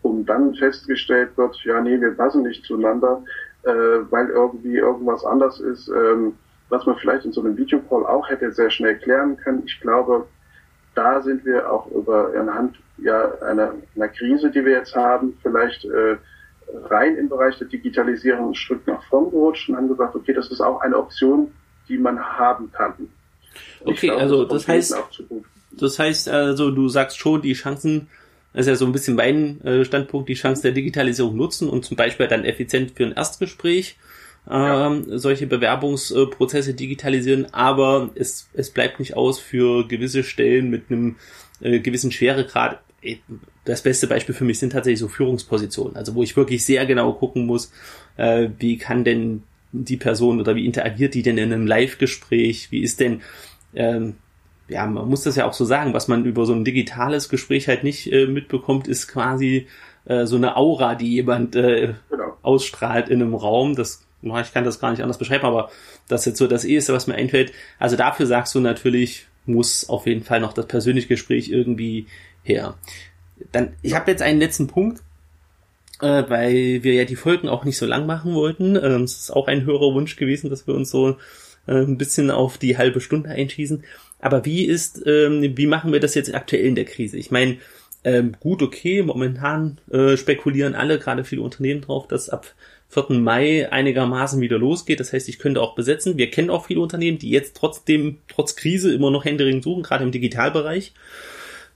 um 0.02 0.26
dann 0.26 0.56
festgestellt 0.56 1.38
wird, 1.38 1.58
ja, 1.64 1.82
nee, 1.82 2.00
wir 2.00 2.12
passen 2.12 2.44
nicht 2.44 2.64
zueinander, 2.66 3.24
äh, 3.64 3.72
weil 4.10 4.30
irgendwie 4.30 4.78
irgendwas 4.78 5.26
anders 5.26 5.60
ist, 5.60 5.90
ähm, 5.90 6.34
was 6.70 6.86
man 6.86 6.98
vielleicht 6.98 7.26
in 7.26 7.32
so 7.32 7.42
einem 7.42 7.58
Videocall 7.58 8.06
auch 8.06 8.30
hätte 8.30 8.52
sehr 8.52 8.70
schnell 8.70 8.98
klären 8.98 9.38
können. 9.38 9.64
Ich 9.66 9.80
glaube, 9.80 10.28
da 10.96 11.22
sind 11.22 11.46
wir 11.46 11.72
auch 11.72 11.88
über 11.92 12.32
anhand 12.36 12.78
ja, 12.98 13.32
einer, 13.42 13.74
einer 13.96 14.08
Krise, 14.10 14.50
die 14.50 14.66
wir 14.66 14.74
jetzt 14.74 14.96
haben, 14.96 15.38
vielleicht 15.42 15.86
äh, 15.86 16.18
rein 16.90 17.16
im 17.16 17.30
Bereich 17.30 17.58
der 17.58 17.68
Digitalisierung 17.68 18.50
ein 18.50 18.56
Stück 18.56 18.86
nach 18.88 19.04
vorn 19.04 19.30
gerutscht 19.30 19.70
und 19.70 19.78
haben 19.78 19.88
gesagt, 19.88 20.16
okay, 20.16 20.34
das 20.34 20.50
ist 20.50 20.62
auch 20.62 20.82
eine 20.82 20.98
Option, 20.98 21.52
die 21.88 21.98
man 21.98 22.20
haben 22.20 22.72
kann. 22.72 22.94
okay, 23.86 24.08
glaube, 24.08 24.22
also 24.22 24.44
das, 24.44 24.66
das 24.66 24.68
heißt, 24.68 25.04
das 25.72 26.00
heißt 26.00 26.30
also, 26.30 26.72
du 26.72 26.90
sagst 26.90 27.18
schon, 27.18 27.42
die 27.42 27.54
Chancen, 27.54 28.10
das 28.58 28.66
ist 28.66 28.72
ja 28.72 28.76
so 28.76 28.88
ein 28.88 28.92
bisschen 28.92 29.16
mein 29.16 29.62
äh, 29.62 29.86
Standpunkt, 29.86 30.30
die 30.30 30.34
Chance 30.34 30.64
der 30.64 30.72
Digitalisierung 30.72 31.36
nutzen 31.36 31.70
und 31.70 31.86
zum 31.86 31.96
Beispiel 31.96 32.28
dann 32.28 32.44
effizient 32.44 32.94
für 32.96 33.06
ein 33.06 33.12
Erstgespräch 33.12 33.98
ähm, 34.50 35.06
solche 35.20 35.46
Bewerbungsprozesse 35.46 36.74
digitalisieren, 36.74 37.54
aber 37.54 38.10
es, 38.16 38.50
es 38.54 38.72
bleibt 38.72 39.00
nicht 39.00 39.16
aus 39.16 39.38
für 39.40 39.88
gewisse 39.88 40.24
Stellen 40.24 40.72
mit 40.72 40.90
einem 40.90 41.18
äh, 41.62 41.80
gewissen 41.80 42.12
Schweregrad. 42.12 42.80
Das 43.64 43.84
beste 43.84 44.08
Beispiel 44.08 44.34
für 44.34 44.44
mich 44.44 44.58
sind 44.58 44.72
tatsächlich 44.72 45.02
so 45.02 45.08
Führungspositionen, 45.08 45.96
also 45.96 46.16
wo 46.16 46.24
ich 46.24 46.36
wirklich 46.36 46.66
sehr 46.66 46.88
genau 46.88 47.14
gucken 47.14 47.46
muss, 47.46 47.72
äh, 48.16 48.50
wie 48.58 48.80
kann 48.80 49.04
denn 49.04 49.44
die 49.72 49.98
Person 49.98 50.40
oder 50.40 50.56
wie 50.56 50.66
interagiert 50.66 51.14
die 51.14 51.22
denn 51.22 51.38
in 51.38 51.54
einem 51.54 51.68
Live-Gespräch, 51.68 52.72
wie 52.72 52.82
ist 52.82 53.00
denn, 53.02 53.22
ähm, 53.76 54.16
ja, 54.68 54.86
man 54.86 55.08
muss 55.08 55.24
das 55.24 55.36
ja 55.36 55.46
auch 55.46 55.54
so 55.54 55.66
sagen, 55.66 55.94
was 55.94 56.08
man 56.08 56.26
über 56.26 56.46
so 56.46 56.54
ein 56.54 56.66
digitales 56.66 57.30
Gespräch 57.30 57.68
halt 57.68 57.84
nicht 57.84 58.12
äh, 58.12 58.28
mitbekommt, 58.28 58.88
ist 58.88 59.08
quasi 59.08 59.68
äh, 60.06 60.26
so 60.26 60.36
eine 60.36 60.58
Aura, 60.58 60.96
die 60.96 61.14
jemand 61.14 61.56
äh, 61.56 61.94
genau. 62.10 62.38
ausstrahlt 62.42 63.10
in 63.10 63.22
einem 63.22 63.36
Raum. 63.36 63.76
Das, 63.76 64.06
ich 64.22 64.54
kann 64.54 64.66
das 64.66 64.80
gar 64.80 64.92
nicht 64.92 65.02
anders 65.02 65.18
beschreiben, 65.18 65.46
aber 65.46 65.70
das 66.08 66.22
ist 66.22 66.26
jetzt 66.26 66.38
so 66.40 66.48
das 66.48 66.66
Erste, 66.66 66.94
was 66.94 67.08
mir 67.08 67.16
einfällt. 67.16 67.54
Also 67.80 67.96
dafür 67.96 68.26
sagst 68.26 68.56
du 68.56 68.60
natürlich, 68.60 69.28
muss 69.46 69.88
auf 69.90 70.06
jeden 70.06 70.24
Fall 70.24 70.42
noch 70.42 70.54
das 70.54 70.68
persönliche 70.68 71.08
Gespräch 71.08 71.50
irgendwie 71.50 72.08
her. 72.44 72.76
Dann, 73.52 73.74
ich 73.82 73.96
habe 73.96 74.12
jetzt 74.12 74.22
einen 74.22 74.40
letzten 74.40 74.68
Punkt, 74.68 75.02
äh, 76.02 76.24
weil 76.28 76.84
wir 76.84 76.94
ja 76.94 77.06
die 77.06 77.16
Folgen 77.16 77.48
auch 77.48 77.64
nicht 77.64 77.78
so 77.78 77.86
lang 77.86 78.06
machen 78.06 78.34
wollten. 78.34 78.76
Ähm, 78.76 79.04
es 79.04 79.18
ist 79.18 79.32
auch 79.32 79.48
ein 79.48 79.66
höherer 79.66 79.94
Wunsch 79.94 80.16
gewesen, 80.16 80.50
dass 80.50 80.68
wir 80.68 80.76
uns 80.76 80.90
so 80.90 81.18
äh, 81.68 81.82
ein 81.82 81.98
bisschen 81.98 82.32
auf 82.32 82.58
die 82.58 82.78
halbe 82.78 83.02
Stunde 83.02 83.30
einschießen. 83.30 83.84
Aber 84.20 84.46
wie 84.46 84.66
ist, 84.66 85.06
ähm, 85.06 85.58
wie 85.58 85.68
machen 85.68 85.94
wir 85.94 86.00
das 86.00 86.16
jetzt 86.16 86.34
aktuell 86.34 86.66
in 86.66 86.76
der 86.76 86.86
Krise? 86.86 87.18
Ich 87.18 87.32
meine, 87.32 87.58
ähm, 88.04 88.34
gut, 88.40 88.62
okay, 88.62 89.04
momentan 89.04 89.80
äh, 89.92 90.18
spekulieren 90.18 90.76
alle, 90.76 91.00
gerade 91.00 91.24
viele 91.24 91.42
Unternehmen 91.42 91.82
drauf, 91.82 92.08
dass 92.08 92.30
ab 92.30 92.54
4. 92.90 93.20
Mai 93.20 93.72
einigermaßen 93.72 94.40
wieder 94.40 94.58
losgeht. 94.58 95.00
Das 95.00 95.14
heißt, 95.14 95.28
ich 95.30 95.40
könnte 95.40 95.62
auch 95.62 95.76
besetzen. 95.76 96.18
Wir 96.18 96.32
kennen 96.32 96.50
auch 96.50 96.66
viele 96.66 96.80
Unternehmen, 96.80 97.20
die 97.20 97.30
jetzt 97.30 97.58
trotzdem, 97.58 98.20
trotz 98.28 98.56
Krise 98.56 98.94
immer 98.94 99.12
noch 99.12 99.26
Händering 99.26 99.62
suchen, 99.62 99.84
gerade 99.84 100.04
im 100.04 100.12
Digitalbereich. 100.12 100.94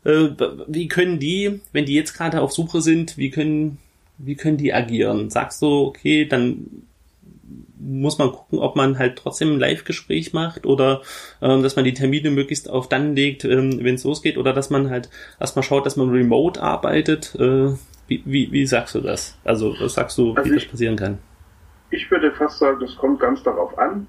Äh, 0.05 0.29
wie 0.67 0.87
können 0.87 1.19
die, 1.19 1.59
wenn 1.73 1.85
die 1.85 1.95
jetzt 1.95 2.13
gerade 2.13 2.41
auf 2.41 2.53
Suche 2.53 2.81
sind, 2.81 3.17
wie 3.17 3.29
können, 3.29 3.77
wie 4.17 4.35
können 4.35 4.57
die 4.57 4.73
agieren? 4.73 5.29
Sagst 5.29 5.61
du, 5.61 5.85
okay, 5.85 6.25
dann 6.25 6.83
muss 7.83 8.17
man 8.17 8.31
gucken, 8.31 8.59
ob 8.59 8.75
man 8.75 8.99
halt 8.99 9.17
trotzdem 9.17 9.53
ein 9.53 9.59
Live-Gespräch 9.59 10.33
macht 10.33 10.65
oder 10.65 11.01
ähm, 11.41 11.63
dass 11.63 11.75
man 11.75 11.85
die 11.85 11.93
Termine 11.93 12.29
möglichst 12.29 12.69
auf 12.69 12.87
dann 12.87 13.15
legt, 13.15 13.43
ähm, 13.43 13.83
wenn 13.83 13.95
es 13.95 14.03
losgeht, 14.03 14.37
oder 14.37 14.53
dass 14.53 14.69
man 14.69 14.89
halt 14.89 15.09
erstmal 15.39 15.63
schaut, 15.63 15.85
dass 15.85 15.97
man 15.97 16.09
remote 16.09 16.61
arbeitet. 16.61 17.35
Äh, 17.35 17.73
wie, 18.07 18.23
wie, 18.25 18.51
wie 18.51 18.65
sagst 18.65 18.95
du 18.95 19.01
das? 19.01 19.37
Also, 19.43 19.75
was 19.79 19.93
sagst 19.93 20.17
du, 20.17 20.33
also 20.33 20.49
wie 20.49 20.55
ich, 20.55 20.63
das 20.63 20.71
passieren 20.71 20.95
kann? 20.95 21.17
Ich 21.89 22.09
würde 22.11 22.31
fast 22.31 22.59
sagen, 22.59 22.79
das 22.79 22.95
kommt 22.95 23.19
ganz 23.19 23.41
darauf 23.43 23.77
an, 23.77 24.07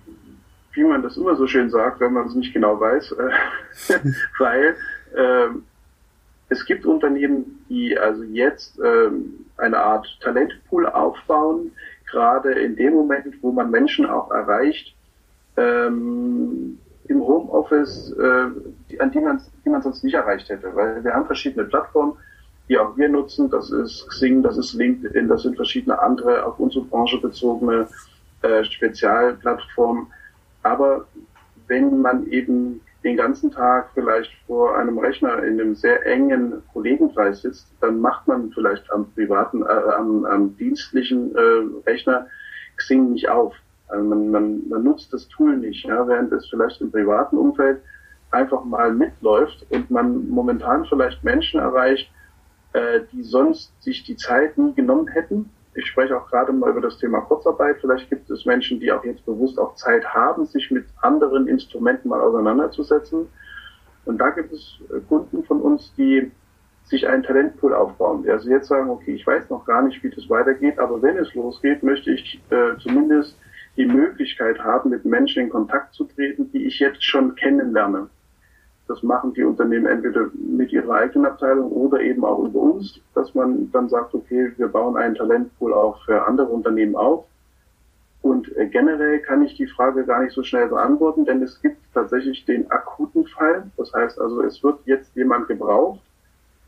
wie 0.72 0.84
man 0.84 1.02
das 1.02 1.16
immer 1.16 1.36
so 1.36 1.46
schön 1.46 1.70
sagt, 1.70 2.00
wenn 2.00 2.12
man 2.12 2.26
es 2.26 2.34
nicht 2.34 2.52
genau 2.52 2.78
weiß, 2.78 3.12
äh, 3.12 4.00
weil 4.38 4.76
äh, 5.14 5.48
es 6.48 6.66
gibt 6.66 6.84
Unternehmen, 6.84 7.64
die 7.68 7.98
also 7.98 8.22
jetzt 8.24 8.78
äh, 8.78 9.10
eine 9.56 9.78
Art 9.78 10.06
Talentpool 10.20 10.86
aufbauen, 10.86 11.72
gerade 12.12 12.52
in 12.52 12.76
dem 12.76 12.92
Moment, 12.94 13.34
wo 13.42 13.50
man 13.50 13.70
Menschen 13.70 14.06
auch 14.06 14.30
erreicht, 14.30 14.94
ähm, 15.56 16.78
im 17.08 17.20
Homeoffice, 17.20 18.12
äh, 18.12 18.46
die, 18.90 19.00
an 19.00 19.10
die 19.10 19.20
man, 19.20 19.40
die 19.64 19.70
man 19.70 19.82
sonst 19.82 20.04
nicht 20.04 20.14
erreicht 20.14 20.48
hätte. 20.48 20.74
Weil 20.74 21.02
wir 21.02 21.12
haben 21.12 21.26
verschiedene 21.26 21.64
Plattformen, 21.64 22.12
die 22.68 22.78
auch 22.78 22.96
wir 22.96 23.08
nutzen. 23.08 23.50
Das 23.50 23.70
ist 23.70 24.06
Xing, 24.08 24.42
das 24.42 24.56
ist 24.56 24.74
LinkedIn, 24.74 25.28
das 25.28 25.42
sind 25.42 25.56
verschiedene 25.56 26.00
andere 26.00 26.46
auf 26.46 26.60
unsere 26.60 26.84
Branche 26.84 27.20
bezogene 27.20 27.88
äh, 28.42 28.62
Spezialplattformen. 28.64 30.06
Aber 30.62 31.06
wenn 31.66 32.00
man 32.00 32.26
eben 32.28 32.80
den 33.04 33.16
ganzen 33.16 33.50
Tag 33.50 33.90
vielleicht 33.94 34.30
vor 34.46 34.76
einem 34.76 34.98
Rechner 34.98 35.42
in 35.42 35.60
einem 35.60 35.74
sehr 35.74 36.06
engen 36.06 36.62
Kollegenkreis 36.72 37.42
sitzt, 37.42 37.66
dann 37.80 38.00
macht 38.00 38.28
man 38.28 38.50
vielleicht 38.52 38.90
am 38.92 39.10
privaten, 39.12 39.62
äh, 39.62 39.92
am, 39.96 40.24
am 40.24 40.56
dienstlichen 40.56 41.34
äh, 41.34 41.90
Rechner 41.90 42.26
Xing 42.76 43.12
nicht 43.12 43.28
auf. 43.28 43.54
Also 43.88 44.04
man, 44.04 44.30
man, 44.30 44.68
man 44.68 44.84
nutzt 44.84 45.12
das 45.12 45.28
Tool 45.28 45.56
nicht, 45.56 45.84
ja, 45.84 46.06
während 46.06 46.32
es 46.32 46.48
vielleicht 46.48 46.80
im 46.80 46.90
privaten 46.90 47.36
Umfeld 47.36 47.80
einfach 48.30 48.64
mal 48.64 48.92
mitläuft 48.92 49.66
und 49.70 49.90
man 49.90 50.28
momentan 50.28 50.86
vielleicht 50.86 51.22
Menschen 51.22 51.60
erreicht, 51.60 52.10
äh, 52.72 53.00
die 53.12 53.22
sonst 53.22 53.72
sich 53.82 54.04
die 54.04 54.16
Zeit 54.16 54.56
nie 54.56 54.72
genommen 54.74 55.08
hätten, 55.08 55.50
ich 55.74 55.86
spreche 55.86 56.16
auch 56.16 56.28
gerade 56.28 56.52
mal 56.52 56.70
über 56.70 56.80
das 56.80 56.98
Thema 56.98 57.20
Kurzarbeit. 57.20 57.78
Vielleicht 57.80 58.10
gibt 58.10 58.28
es 58.30 58.44
Menschen, 58.44 58.80
die 58.80 58.92
auch 58.92 59.04
jetzt 59.04 59.24
bewusst 59.24 59.58
auch 59.58 59.74
Zeit 59.74 60.04
haben, 60.04 60.46
sich 60.46 60.70
mit 60.70 60.84
anderen 61.00 61.48
Instrumenten 61.48 62.08
mal 62.08 62.20
auseinanderzusetzen. 62.20 63.28
Und 64.04 64.18
da 64.18 64.30
gibt 64.30 64.52
es 64.52 64.78
äh, 64.90 65.00
Kunden 65.08 65.44
von 65.44 65.60
uns, 65.60 65.92
die 65.96 66.30
sich 66.84 67.06
einen 67.06 67.22
Talentpool 67.22 67.74
aufbauen, 67.74 68.28
also 68.28 68.50
jetzt 68.50 68.66
sagen, 68.66 68.90
okay, 68.90 69.14
ich 69.14 69.26
weiß 69.26 69.48
noch 69.50 69.64
gar 69.64 69.82
nicht, 69.82 70.02
wie 70.02 70.10
das 70.10 70.28
weitergeht, 70.28 70.80
aber 70.80 71.00
wenn 71.00 71.16
es 71.16 71.32
losgeht, 71.32 71.82
möchte 71.82 72.12
ich 72.12 72.42
äh, 72.50 72.76
zumindest 72.82 73.38
die 73.76 73.86
Möglichkeit 73.86 74.58
haben, 74.58 74.90
mit 74.90 75.04
Menschen 75.04 75.44
in 75.44 75.48
Kontakt 75.48 75.94
zu 75.94 76.04
treten, 76.04 76.50
die 76.50 76.66
ich 76.66 76.80
jetzt 76.80 77.02
schon 77.04 77.34
kennenlerne. 77.36 78.10
Das 78.92 79.02
machen 79.02 79.32
die 79.32 79.42
Unternehmen 79.42 79.86
entweder 79.86 80.26
mit 80.34 80.70
ihrer 80.70 80.92
eigenen 80.92 81.24
Abteilung 81.24 81.72
oder 81.72 81.98
eben 82.02 82.26
auch 82.26 82.44
über 82.44 82.60
uns, 82.60 83.00
dass 83.14 83.34
man 83.34 83.72
dann 83.72 83.88
sagt, 83.88 84.12
okay, 84.12 84.52
wir 84.58 84.68
bauen 84.68 84.98
einen 84.98 85.14
Talentpool 85.14 85.72
auch 85.72 86.04
für 86.04 86.26
andere 86.26 86.48
Unternehmen 86.48 86.94
auf. 86.94 87.24
Und 88.20 88.54
äh, 88.54 88.66
generell 88.66 89.20
kann 89.20 89.42
ich 89.42 89.56
die 89.56 89.66
Frage 89.66 90.04
gar 90.04 90.22
nicht 90.22 90.34
so 90.34 90.42
schnell 90.42 90.68
beantworten, 90.68 91.24
denn 91.24 91.42
es 91.42 91.58
gibt 91.62 91.78
tatsächlich 91.94 92.44
den 92.44 92.70
akuten 92.70 93.26
Fall. 93.28 93.64
Das 93.78 93.94
heißt 93.94 94.20
also, 94.20 94.42
es 94.42 94.62
wird 94.62 94.80
jetzt 94.84 95.16
jemand 95.16 95.48
gebraucht. 95.48 96.00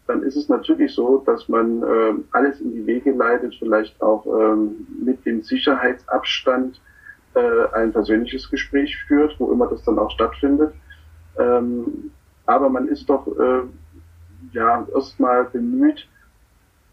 Dann 0.06 0.22
ist 0.22 0.36
es 0.36 0.48
natürlich 0.48 0.94
so, 0.94 1.18
dass 1.26 1.46
man 1.50 1.82
äh, 1.82 2.14
alles 2.32 2.58
in 2.62 2.72
die 2.72 2.86
Wege 2.86 3.12
leitet, 3.12 3.54
vielleicht 3.58 4.00
auch 4.00 4.24
ähm, 4.26 4.86
mit 4.98 5.26
dem 5.26 5.42
Sicherheitsabstand 5.42 6.80
äh, 7.34 7.66
ein 7.74 7.92
persönliches 7.92 8.50
Gespräch 8.50 8.96
führt, 9.06 9.38
wo 9.38 9.52
immer 9.52 9.66
das 9.66 9.84
dann 9.84 9.98
auch 9.98 10.10
stattfindet. 10.10 10.72
Ähm, 11.38 12.10
aber 12.46 12.68
man 12.68 12.88
ist 12.88 13.08
doch 13.08 13.26
äh, 13.26 13.62
ja 14.52 14.86
erstmal 14.94 15.44
bemüht, 15.44 16.06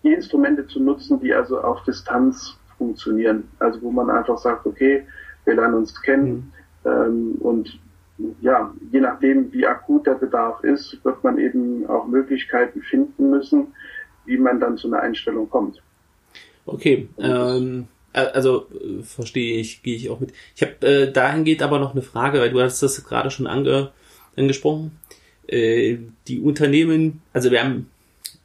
die 0.03 0.13
Instrumente 0.13 0.65
zu 0.67 0.81
nutzen, 0.81 1.19
die 1.19 1.33
also 1.33 1.61
auf 1.61 1.83
Distanz 1.83 2.57
funktionieren. 2.77 3.49
Also 3.59 3.81
wo 3.81 3.91
man 3.91 4.09
einfach 4.09 4.37
sagt, 4.37 4.65
okay, 4.65 5.05
wir 5.45 5.55
lernen 5.55 5.75
uns 5.75 6.01
kennen 6.01 6.53
mhm. 6.83 6.91
ähm, 6.91 7.35
und 7.39 7.79
ja, 8.41 8.71
je 8.91 8.99
nachdem, 8.99 9.51
wie 9.51 9.65
akut 9.65 10.05
der 10.05 10.15
Bedarf 10.15 10.63
ist, 10.63 11.03
wird 11.03 11.23
man 11.23 11.39
eben 11.39 11.87
auch 11.87 12.07
Möglichkeiten 12.07 12.81
finden 12.81 13.31
müssen, 13.31 13.67
wie 14.25 14.37
man 14.37 14.59
dann 14.59 14.77
zu 14.77 14.87
einer 14.87 15.01
Einstellung 15.01 15.49
kommt. 15.49 15.81
Okay, 16.65 17.09
ähm, 17.17 17.87
also 18.13 18.67
verstehe 19.03 19.59
ich, 19.59 19.81
gehe 19.81 19.95
ich 19.95 20.09
auch 20.09 20.19
mit. 20.19 20.33
Ich 20.55 20.61
habe 20.61 20.85
äh, 20.85 21.11
dahingehend 21.11 21.63
aber 21.63 21.79
noch 21.79 21.93
eine 21.93 22.01
Frage, 22.01 22.39
weil 22.39 22.51
du 22.51 22.61
hast 22.61 22.83
das 22.83 23.03
gerade 23.03 23.31
schon 23.31 23.47
ange, 23.47 23.91
angesprochen. 24.41 24.91
Äh, 25.47 25.97
die 26.27 26.39
Unternehmen, 26.39 27.21
also 27.33 27.51
wir 27.51 27.63
haben, 27.63 27.87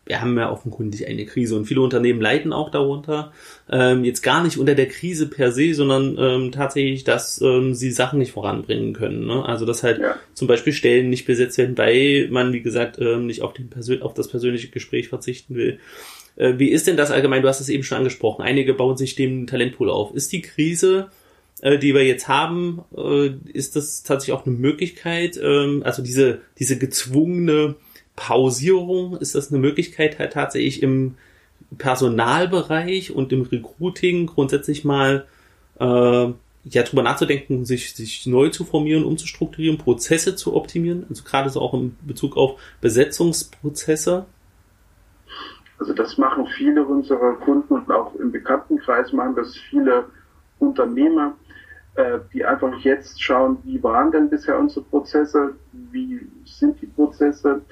wir 0.07 0.21
haben 0.21 0.39
ja 0.39 0.51
offenkundig 0.51 1.07
eine 1.09 1.27
Krise 1.27 1.57
und 1.57 1.67
viele 1.67 1.81
Unternehmen 1.81 2.21
leiden 2.21 2.53
auch 2.53 2.71
darunter. 2.71 3.33
Ähm, 3.69 4.05
jetzt 4.05 4.23
gar 4.23 4.45
nicht 4.45 4.57
unter 4.57 4.75
der 4.75 4.87
Krise 4.87 5.29
per 5.29 5.51
se, 5.51 5.75
sondern 5.75 6.17
ähm, 6.19 6.53
tatsächlich, 6.53 7.03
dass 7.03 7.41
ähm, 7.41 7.75
sie 7.75 7.91
Sachen 7.91 8.21
nicht 8.21 8.33
voranbringen 8.33 8.93
können. 8.93 9.27
Ne? 9.27 9.45
Also 9.45 9.67
dass 9.67 9.83
halt 9.83 9.99
ja. 9.99 10.17
zum 10.35 10.47
Beispiel 10.47 10.73
Stellen 10.73 11.11
nicht 11.11 11.27
besetzt 11.27 11.59
werden, 11.59 11.77
weil 11.77 12.29
man, 12.31 12.53
wie 12.53 12.63
gesagt, 12.63 13.01
nicht 13.01 13.43
auf, 13.43 13.53
den 13.53 13.69
Persön 13.69 14.03
auf 14.03 14.15
das 14.15 14.29
persönliche 14.29 14.69
Gespräch 14.69 15.09
verzichten 15.09 15.57
will. 15.57 15.81
Äh, 16.37 16.55
wie 16.59 16.69
ist 16.69 16.87
denn 16.87 16.97
das 16.97 17.11
allgemein? 17.11 17.43
Du 17.43 17.49
hast 17.49 17.61
es 17.61 17.69
eben 17.69 17.83
schon 17.83 17.99
angesprochen. 17.99 18.43
Einige 18.43 18.75
bauen 18.75 18.97
sich 18.97 19.17
dem 19.17 19.47
Talentpool 19.47 19.91
auf. 19.91 20.15
Ist 20.15 20.33
die 20.33 20.43
Krise 20.43 21.09
äh, 21.63 21.79
die 21.79 21.95
wir 21.95 22.05
jetzt 22.05 22.29
haben, 22.29 22.83
äh, 22.97 23.31
ist 23.53 23.77
das 23.77 24.03
tatsächlich 24.03 24.37
auch 24.37 24.47
eine 24.47 24.57
Möglichkeit, 24.57 25.39
ähm, 25.43 25.83
also 25.85 26.03
diese, 26.03 26.41
diese 26.59 26.79
gezwungene 26.79 27.77
Pausierung, 28.15 29.17
ist 29.17 29.35
das 29.35 29.51
eine 29.51 29.61
Möglichkeit 29.61 30.19
halt 30.19 30.33
tatsächlich 30.33 30.83
im 30.83 31.17
Personalbereich 31.79 33.15
und 33.15 33.33
im 33.33 33.43
Recruiting 33.43 34.27
grundsätzlich 34.27 34.85
mal 34.85 35.27
äh, 35.79 35.85
ja 36.69 36.83
drüber 36.83 37.03
nachzudenken, 37.03 37.65
sich, 37.65 37.95
sich 37.95 38.27
neu 38.27 38.49
zu 38.49 38.65
formieren, 38.65 39.05
umzustrukturieren, 39.05 39.79
Prozesse 39.79 40.37
zu 40.37 40.55
optimieren, 40.55 41.07
also 41.09 41.23
gerade 41.23 41.51
so 41.51 41.61
auch 41.61 41.75
in 41.75 41.97
Bezug 42.07 42.37
auf 42.37 42.61
Besetzungsprozesse? 42.81 44.27
Also 45.79 45.93
das 45.93 46.17
machen 46.19 46.47
viele 46.57 46.85
unserer 46.85 47.35
Kunden 47.35 47.75
und 47.75 47.91
auch 47.91 48.15
im 48.17 48.33
Bekanntenkreis 48.33 49.13
machen 49.13 49.37
das 49.37 49.57
viele 49.71 50.07
Unternehmer, 50.59 51.37
äh, 51.97 52.19
die 52.33 52.45
einfach 52.45 52.77
jetzt 52.79 53.23
schauen, 53.23 53.59
wie 53.65 53.83
waren 53.83 54.13
denn 54.13 54.31
bisher 54.31 54.59
unsere 54.59 54.85
Prozesse, 54.85 55.55
wie 55.73 56.27
sind 56.45 56.81
die 56.81 56.87
Prozesse 56.87 57.63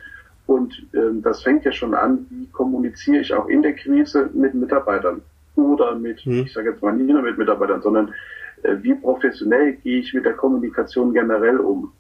und 0.47 0.87
ähm, 0.95 1.23
das 1.23 1.43
fängt 1.43 1.65
ja 1.65 1.73
schon 1.73 1.95
an, 1.95 2.27
wie 2.31 2.47
kommuniziere 2.49 3.21
ich 3.21 3.33
auch 3.33 3.49
in 3.49 3.63
der 3.63 3.75
Krise 3.75 4.31
mit 4.35 4.55
Mitarbeitern 4.55 5.23
oder 5.57 5.95
mit, 5.95 6.21
hm. 6.21 6.45
ich 6.45 6.53
sage 6.53 6.71
jetzt 6.71 6.83
mal 6.83 6.93
nicht 6.93 7.11
nur 7.11 7.23
mit 7.23 7.39
Mitarbeitern, 7.39 7.81
sondern 7.83 8.15
äh, 8.63 8.77
wie 8.81 8.95
professionell 8.95 9.75
gehe 9.77 10.01
ich 10.01 10.13
mit 10.13 10.25
der 10.25 10.35
Kommunikation 10.35 11.13
generell 11.13 11.59
um. 11.59 11.93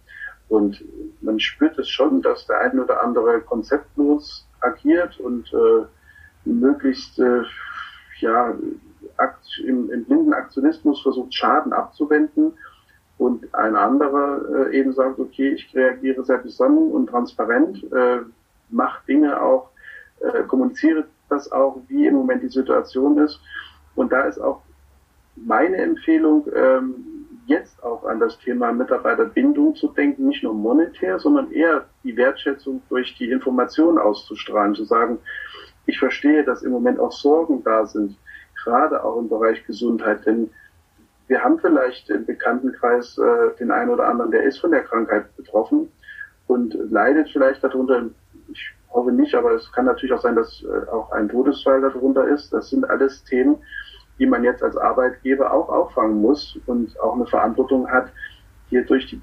Und 0.49 0.85
man 1.23 1.41
spürt 1.41 1.79
es 1.79 1.89
schon, 1.89 2.21
dass 2.21 2.47
der 2.47 2.61
ein 2.61 2.79
oder 2.79 3.03
andere 3.03 3.41
konzeptlos 3.41 4.47
agiert 4.61 5.19
und 5.21 5.51
äh, 5.55 6.49
möglichst 6.49 7.19
äh, 7.19 7.43
ja, 8.21 8.55
im, 9.65 9.91
im 9.91 10.05
blinden 10.05 10.33
Aktionismus 10.33 11.03
versucht, 11.03 11.35
Schaden 11.35 11.73
abzuwenden 11.73 12.53
und 13.19 13.55
ein 13.55 13.77
anderer 13.77 14.69
äh, 14.69 14.79
eben 14.79 14.93
sagt, 14.93 15.19
okay, 15.19 15.55
ich 15.55 15.75
reagiere 15.75 16.25
sehr 16.25 16.39
besonnen 16.39 16.91
und 16.91 17.09
transparent, 17.09 17.83
äh, 17.93 18.21
mache 18.71 19.07
Dinge 19.07 19.41
auch, 19.41 19.71
äh, 20.21 20.43
kommuniziere 20.45 21.05
das 21.29 21.51
auch, 21.53 21.81
wie 21.89 22.07
im 22.07 22.15
Moment 22.15 22.43
die 22.43 22.49
Situation 22.49 23.19
ist. 23.19 23.41
Und 23.95 24.13
da 24.13 24.23
ist 24.23 24.39
auch 24.39 24.63
meine 25.37 25.77
Empfehlung, 25.77 26.47
ähm, 26.55 26.95
jetzt 27.47 27.83
auch 27.83 28.05
an 28.05 28.21
das 28.21 28.39
Thema 28.39 28.73
Mitarbeiterbindung 28.73 29.75
zu 29.77 29.89
denken, 29.89 30.29
nicht 30.29 30.43
nur 30.43 30.55
monetär, 30.55 31.19
sondern 31.19 31.51
eher 31.53 31.85
die 32.03 32.17
Wertschätzung 32.17 32.83
durch 32.89 33.17
die 33.17 33.31
Information 33.31 33.99
auszustrahlen, 33.99 34.75
zu 34.75 34.85
sagen, 34.85 35.19
ich 35.87 35.99
verstehe, 35.99 36.45
dass 36.45 36.63
im 36.63 36.73
Moment 36.73 36.99
auch 36.99 37.13
Sorgen 37.13 37.63
da 37.63 37.85
sind, 37.87 38.17
gerade 38.65 39.05
auch 39.05 39.19
im 39.19 39.29
Bereich 39.29 39.65
Gesundheit, 39.67 40.27
denn 40.27 40.51
wir 41.27 41.43
haben 41.43 41.59
vielleicht 41.59 42.11
im 42.11 42.27
Bekanntenkreis 42.27 43.17
äh, 43.19 43.57
den 43.59 43.71
einen 43.71 43.91
oder 43.91 44.09
anderen, 44.09 44.31
der 44.31 44.43
ist 44.43 44.59
von 44.59 44.71
der 44.71 44.83
Krankheit 44.83 45.35
betroffen 45.37 45.91
und 46.47 46.75
leidet 46.91 47.31
vielleicht 47.31 47.65
darunter. 47.65 48.11
Ich 48.53 48.75
hoffe 48.91 49.11
nicht, 49.11 49.35
aber 49.35 49.53
es 49.53 49.71
kann 49.73 49.87
natürlich 49.87 50.13
auch 50.13 50.21
sein, 50.21 50.37
dass 50.37 50.63
äh, 50.63 50.91
auch 50.91 51.11
ein 51.13 51.29
Todesfall 51.29 51.81
darunter 51.81 52.29
ist. 52.29 52.53
Das 52.53 52.69
sind 52.69 52.89
alles 52.89 53.25
Themen, 53.25 53.57
die 54.19 54.27
man 54.27 54.45
jetzt 54.45 54.63
als 54.63 54.77
Arbeitgeber 54.77 55.53
auch 55.53 55.69
auffangen 55.69 56.21
muss 56.21 56.59
und 56.67 56.99
auch 57.01 57.15
eine 57.15 57.27
Verantwortung 57.27 57.89
hat, 57.91 58.13
hier 58.69 58.85
durch 58.85 59.07
die, 59.07 59.21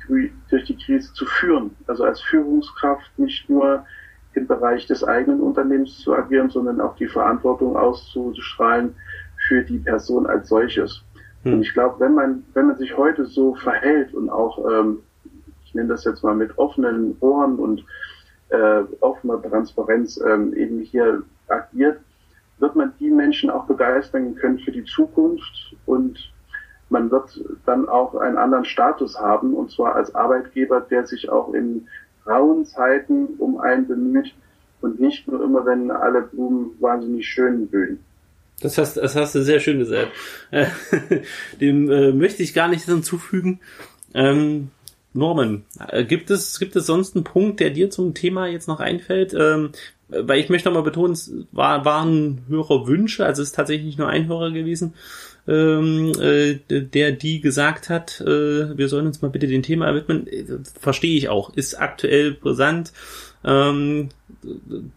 durch 0.49 0.65
die 0.65 0.77
Krise 0.77 1.13
zu 1.13 1.25
führen. 1.25 1.75
Also 1.87 2.03
als 2.03 2.21
Führungskraft 2.21 3.17
nicht 3.17 3.49
nur 3.49 3.85
im 4.33 4.47
Bereich 4.47 4.87
des 4.87 5.03
eigenen 5.03 5.41
Unternehmens 5.41 5.99
zu 5.99 6.15
agieren, 6.15 6.49
sondern 6.49 6.81
auch 6.81 6.95
die 6.95 7.07
Verantwortung 7.07 7.75
auszustrahlen 7.75 8.95
für 9.47 9.63
die 9.63 9.79
Person 9.79 10.25
als 10.27 10.49
solches. 10.49 11.03
Hm. 11.43 11.53
Und 11.53 11.61
ich 11.61 11.73
glaube, 11.73 11.99
wenn 11.99 12.13
man, 12.13 12.43
wenn 12.53 12.67
man 12.67 12.77
sich 12.77 12.95
heute 12.97 13.25
so 13.25 13.55
verhält 13.55 14.13
und 14.13 14.29
auch, 14.29 14.69
ähm, 14.69 14.99
ich 15.65 15.73
nenne 15.73 15.89
das 15.89 16.03
jetzt 16.05 16.23
mal 16.23 16.35
mit 16.35 16.57
offenen 16.57 17.15
Ohren 17.19 17.55
und 17.55 17.85
äh, 18.49 18.83
offener 18.99 19.41
Transparenz 19.41 20.19
ähm, 20.25 20.53
eben 20.53 20.79
hier 20.79 21.23
agiert, 21.47 21.99
wird 22.59 22.75
man 22.75 22.93
die 22.99 23.09
Menschen 23.09 23.49
auch 23.49 23.65
begeistern 23.65 24.35
können 24.35 24.59
für 24.59 24.71
die 24.71 24.83
Zukunft 24.83 25.75
und 25.85 26.31
man 26.89 27.09
wird 27.09 27.43
dann 27.65 27.87
auch 27.87 28.15
einen 28.15 28.37
anderen 28.37 28.65
Status 28.65 29.17
haben, 29.19 29.53
und 29.53 29.71
zwar 29.71 29.95
als 29.95 30.13
Arbeitgeber, 30.13 30.81
der 30.81 31.07
sich 31.07 31.29
auch 31.29 31.53
in 31.53 31.87
rauen 32.27 32.65
Zeiten 32.65 33.27
um 33.37 33.59
einen 33.59 33.87
bemüht 33.87 34.35
und 34.81 34.99
nicht 34.99 35.27
nur 35.27 35.41
immer, 35.43 35.65
wenn 35.65 35.89
alle 35.89 36.21
Blumen 36.23 36.71
wahnsinnig 36.79 37.27
schön 37.27 37.67
blühen. 37.67 37.99
Das 38.61 38.77
hast, 38.77 38.97
das 38.97 39.15
hast 39.15 39.35
du 39.35 39.43
sehr 39.43 39.59
schön 39.59 39.79
gesagt. 39.79 40.11
Dem 41.61 41.89
äh, 41.89 42.11
möchte 42.11 42.43
ich 42.43 42.53
gar 42.53 42.67
nicht 42.67 42.85
hinzufügen. 42.85 43.59
Ähm, 44.13 44.69
Norman, 45.13 45.65
äh, 45.89 46.03
gibt 46.05 46.29
es, 46.29 46.59
gibt 46.59 46.75
es 46.75 46.85
sonst 46.85 47.15
einen 47.15 47.23
Punkt, 47.23 47.59
der 47.59 47.71
dir 47.71 47.89
zum 47.89 48.13
Thema 48.13 48.47
jetzt 48.47 48.67
noch 48.67 48.79
einfällt? 48.79 49.33
Ähm, 49.33 49.71
weil 50.07 50.39
ich 50.39 50.49
möchte 50.49 50.69
nochmal 50.69 50.83
betonen, 50.83 51.13
es 51.13 51.33
war, 51.51 51.85
waren 51.85 52.43
Hörerwünsche, 52.49 53.25
also 53.25 53.41
es 53.41 53.49
ist 53.49 53.55
tatsächlich 53.55 53.97
nur 53.97 54.09
ein 54.09 54.27
Hörer 54.27 54.51
gewesen, 54.51 54.93
ähm, 55.47 56.11
äh, 56.19 56.59
der 56.69 57.13
die 57.13 57.41
gesagt 57.41 57.89
hat, 57.89 58.21
äh, 58.21 58.77
wir 58.77 58.87
sollen 58.89 59.07
uns 59.07 59.21
mal 59.21 59.31
bitte 59.31 59.47
dem 59.47 59.63
Thema 59.63 59.93
widmen. 59.95 60.27
Verstehe 60.79 61.17
ich 61.17 61.29
auch, 61.29 61.55
ist 61.55 61.75
aktuell 61.75 62.33
brisant. 62.33 62.91
Ähm, 63.43 64.09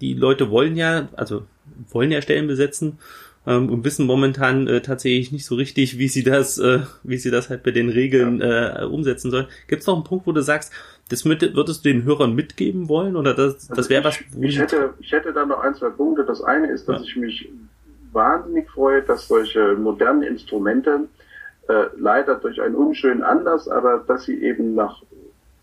die 0.01 0.15
Leute 0.15 0.51
wollen 0.51 0.77
ja, 0.77 1.09
also 1.17 1.45
wollen 1.91 2.11
ja 2.11 2.21
Stellen 2.21 2.47
besetzen 2.47 2.99
ähm, 3.47 3.71
und 3.71 3.85
wissen 3.85 4.07
momentan 4.07 4.67
äh, 4.67 4.81
tatsächlich 4.81 5.33
nicht 5.33 5.47
so 5.47 5.55
richtig, 5.55 5.99
wie 5.99 6.09
sie 6.09 6.23
das, 6.23 6.59
äh, 6.59 6.81
wie 7.03 7.19
sie 7.19 7.31
das 7.31 7.51
halt 7.51 7.63
bei 7.63 7.71
den 7.71 7.89
Regeln 7.89 8.41
äh, 8.41 8.87
umsetzen 8.91 9.31
sollen. 9.31 9.47
Gibt 9.69 9.83
es 9.83 9.87
noch 9.87 9.95
einen 9.95 10.05
Punkt, 10.05 10.27
wo 10.27 10.33
du 10.33 10.43
sagst, 10.43 10.73
das 11.11 11.25
mit, 11.25 11.43
würdest 11.55 11.85
du 11.85 11.93
den 11.93 12.05
Hörern 12.05 12.35
mitgeben 12.35 12.89
wollen 12.89 13.17
oder 13.17 13.35
das, 13.35 13.69
das 13.69 13.91
wäre 13.91 14.05
was? 14.05 14.19
Ich 14.41 14.59
hätte, 14.59 14.95
ich 14.99 15.13
hätte 15.13 15.33
da 15.33 15.45
noch 15.45 15.61
ein, 15.61 15.75
zwei 15.75 15.91
Punkte. 15.91 16.25
Das 16.25 16.43
eine 16.43 16.69
ist, 16.69 16.89
dass 16.89 17.01
ja. 17.01 17.05
ich 17.05 17.17
mich 17.17 17.49
wahnsinnig 18.13 18.71
freue, 18.71 19.03
dass 19.03 19.29
solche 19.29 19.75
modernen 19.75 20.23
Instrumente 20.23 21.09
äh, 21.69 21.85
leider 21.99 22.37
durch 22.37 22.61
einen 22.63 22.75
unschönen 22.75 23.23
Anlass, 23.23 23.69
aber 23.69 24.05
dass 24.07 24.25
sie 24.25 24.43
eben 24.43 24.75
nach 24.75 25.03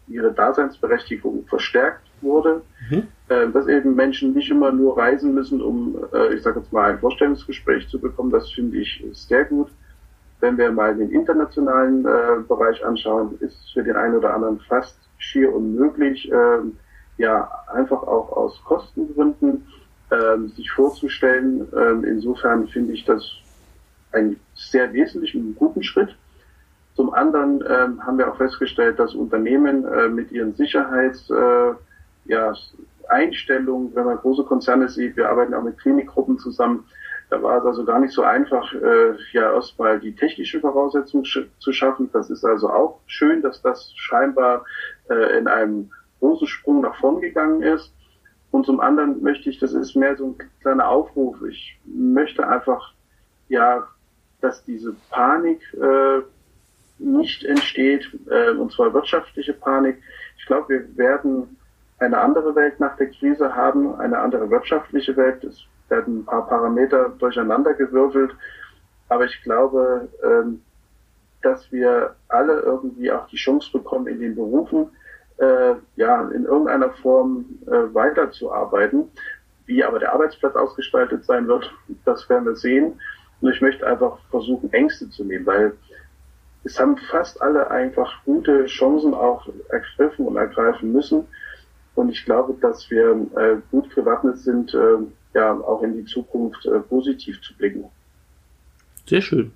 ihre 0.08 0.32
Daseinsberechtigung 0.32 1.46
verstärkt 1.48 2.11
wurde, 2.22 2.62
mhm. 2.90 3.08
äh, 3.30 3.50
dass 3.52 3.68
eben 3.68 3.96
Menschen 3.96 4.34
nicht 4.34 4.50
immer 4.50 4.72
nur 4.72 4.98
reisen 4.98 5.34
müssen, 5.34 5.62
um, 5.62 5.98
äh, 6.14 6.34
ich 6.34 6.42
sage 6.42 6.60
jetzt 6.60 6.72
mal, 6.72 6.92
ein 6.92 7.00
Vorstellungsgespräch 7.00 7.88
zu 7.90 8.00
bekommen. 8.00 8.32
Das 8.32 8.50
finde 8.52 8.78
ich 8.78 9.04
sehr 9.14 9.46
gut. 9.46 9.70
Wenn 10.40 10.58
wir 10.58 10.72
mal 10.72 10.96
den 10.96 11.12
internationalen 11.12 12.06
äh, 12.06 12.42
Bereich 12.48 12.84
anschauen, 12.84 13.38
ist 13.40 13.56
es 13.64 13.72
für 13.72 13.84
den 13.84 13.96
einen 13.96 14.16
oder 14.16 14.34
anderen 14.34 14.60
fast 14.62 14.98
schier 15.18 15.54
unmöglich, 15.54 16.32
äh, 16.32 16.60
ja, 17.18 17.50
einfach 17.74 18.02
auch 18.04 18.32
aus 18.32 18.62
Kostengründen 18.64 19.68
äh, 20.10 20.38
sich 20.56 20.72
vorzustellen. 20.72 21.68
Äh, 21.72 22.08
insofern 22.10 22.68
finde 22.68 22.94
ich 22.94 23.06
das 23.06 23.24
einen 24.12 24.40
sehr 24.56 24.92
wesentlichen 24.94 25.56
guten 25.56 25.84
Schritt. 25.84 26.16
Zum 26.96 27.14
anderen 27.14 27.64
ähm, 27.68 28.06
haben 28.06 28.18
wir 28.18 28.30
auch 28.30 28.38
festgestellt, 28.38 29.00
dass 29.00 29.16
Unternehmen 29.16 29.86
äh, 29.86 30.10
mit 30.10 30.32
ihren 30.32 30.54
Sicherheits, 30.56 31.30
äh, 31.30 31.74
ja, 32.26 32.54
Einstellungen, 33.10 33.94
wenn 33.96 34.06
man 34.06 34.18
große 34.18 34.44
Konzerne 34.44 34.90
sieht, 34.90 35.18
wir 35.18 35.30
arbeiten 35.30 35.54
auch 35.54 35.64
mit 35.64 35.78
Klinikgruppen 35.78 36.40
zusammen, 36.40 36.86
da 37.30 37.42
war 37.42 37.60
es 37.60 37.66
also 37.66 37.86
gar 37.86 38.00
nicht 38.00 38.14
so 38.14 38.24
einfach, 38.24 38.74
äh, 38.74 39.16
ja 39.32 39.54
erstmal 39.54 40.00
die 40.00 40.14
technische 40.14 40.60
Voraussetzung 40.60 41.24
sch 41.24 41.48
zu 41.60 41.72
schaffen. 41.72 42.10
Das 42.12 42.30
ist 42.30 42.44
also 42.44 42.70
auch 42.70 43.00
schön, 43.08 43.42
dass 43.42 43.62
das 43.62 43.94
scheinbar 43.96 44.66
äh, 45.10 45.38
in 45.38 45.48
einem 45.48 45.92
großen 46.20 46.48
Sprung 46.48 46.82
nach 46.82 46.96
vorn 47.00 47.22
gegangen 47.22 47.62
ist. 47.62 47.94
Und 48.52 48.66
zum 48.66 48.82
anderen 48.82 49.24
möchte 49.24 49.50
ich, 49.50 49.60
das 49.60 49.74
ist 49.74 49.96
mehr 49.96 50.18
so 50.18 50.28
ein 50.28 50.50
kleiner 50.62 50.90
Aufruf, 50.90 51.42
ich 51.50 51.80
möchte 51.86 52.46
einfach, 52.46 52.94
ja, 53.48 53.88
dass 54.42 54.66
diese 54.66 54.94
Panik 55.10 55.62
äh, 55.74 56.22
nicht 57.00 57.46
entsteht, 57.46 58.10
äh, 58.30 58.52
und 58.52 58.74
zwar 58.74 58.94
wirtschaftliche 58.94 59.54
Panik. 59.54 60.02
Ich 60.38 60.46
glaube, 60.46 60.68
wir 60.68 60.98
werden 60.98 61.56
eine 62.02 62.20
andere 62.20 62.56
Welt 62.56 62.80
nach 62.80 62.98
der 62.98 63.08
Krise 63.08 63.56
haben, 63.56 63.96
eine 64.00 64.20
andere 64.20 64.50
wirtschaftliche 64.50 65.16
Welt. 65.16 65.44
Es 65.44 65.64
werden 65.90 66.20
ein 66.20 66.26
paar 66.26 66.48
Parameter 66.48 67.10
durcheinander 67.20 67.74
gewürfelt, 67.74 68.36
aber 69.10 69.26
ich 69.26 69.42
glaube, 69.44 70.08
ähm, 70.24 70.62
dass 71.42 71.72
wir 71.72 72.16
alle 72.28 72.60
irgendwie 72.60 73.12
auch 73.12 73.28
die 73.28 73.36
Chance 73.36 73.72
bekommen, 73.72 74.08
in 74.08 74.20
den 74.20 74.36
Berufen 74.36 74.90
äh, 75.38 75.76
ja 75.96 76.30
in 76.30 76.46
irgendeiner 76.46 76.92
Form 76.92 77.46
äh, 77.68 77.94
weiterzuarbeiten. 77.94 79.12
Wie 79.66 79.84
aber 79.84 80.00
der 80.00 80.14
Arbeitsplatz 80.14 80.56
ausgestaltet 80.56 81.26
sein 81.26 81.48
wird, 81.48 81.72
das 82.06 82.28
werden 82.30 82.46
wir 82.46 82.56
sehen. 82.56 83.00
Und 83.42 83.52
ich 83.52 83.62
möchte 83.62 83.86
einfach 83.88 84.20
versuchen, 84.30 84.72
Ängste 84.74 85.10
zu 85.10 85.24
nehmen, 85.24 85.46
weil 85.46 85.74
es 86.64 86.80
haben 86.80 86.98
fast 86.98 87.42
alle 87.42 87.72
einfach 87.72 88.24
gute 88.24 88.66
Chancen 88.66 89.14
auch 89.14 89.48
ergriffen 89.70 90.28
und 90.28 90.38
ergreifen 90.38 90.92
müssen. 90.92 91.28
Und 91.96 92.10
ich 92.10 92.24
glaube, 92.26 92.56
dass 92.62 92.90
wir 92.90 93.28
äh, 93.36 93.58
gut 93.70 93.94
gewappnet 93.94 94.38
sind, 94.38 94.74
äh, 94.74 94.98
ja, 95.34 95.54
auch 95.60 95.82
in 95.84 95.94
die 95.94 96.06
Zukunft 96.06 96.66
äh, 96.66 96.80
positiv 96.80 97.42
zu 97.42 97.54
blicken. 97.56 97.86
Sehr 99.08 99.22
schön. 99.22 99.52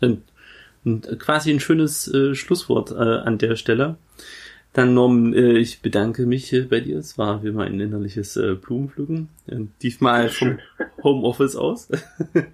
Dann, 0.00 0.22
quasi 1.18 1.50
ein 1.50 1.60
schönes 1.60 2.12
äh, 2.12 2.34
Schlusswort 2.34 2.90
äh, 2.92 2.94
an 2.94 3.38
der 3.38 3.56
Stelle. 3.56 3.96
Dann 4.72 4.94
Norm, 4.94 5.32
äh, 5.32 5.58
ich 5.58 5.80
bedanke 5.80 6.26
mich 6.26 6.54
bei 6.68 6.80
dir. 6.80 6.98
Es 6.98 7.18
war 7.18 7.42
wie 7.42 7.48
immer 7.48 7.64
ein 7.64 7.80
innerliches 7.80 8.36
äh, 8.36 8.54
Blumenpflücken. 8.54 9.28
Äh, 9.46 9.56
diesmal 9.82 10.28
vom 10.28 10.58
Homeoffice 11.02 11.56
aus. 11.56 11.88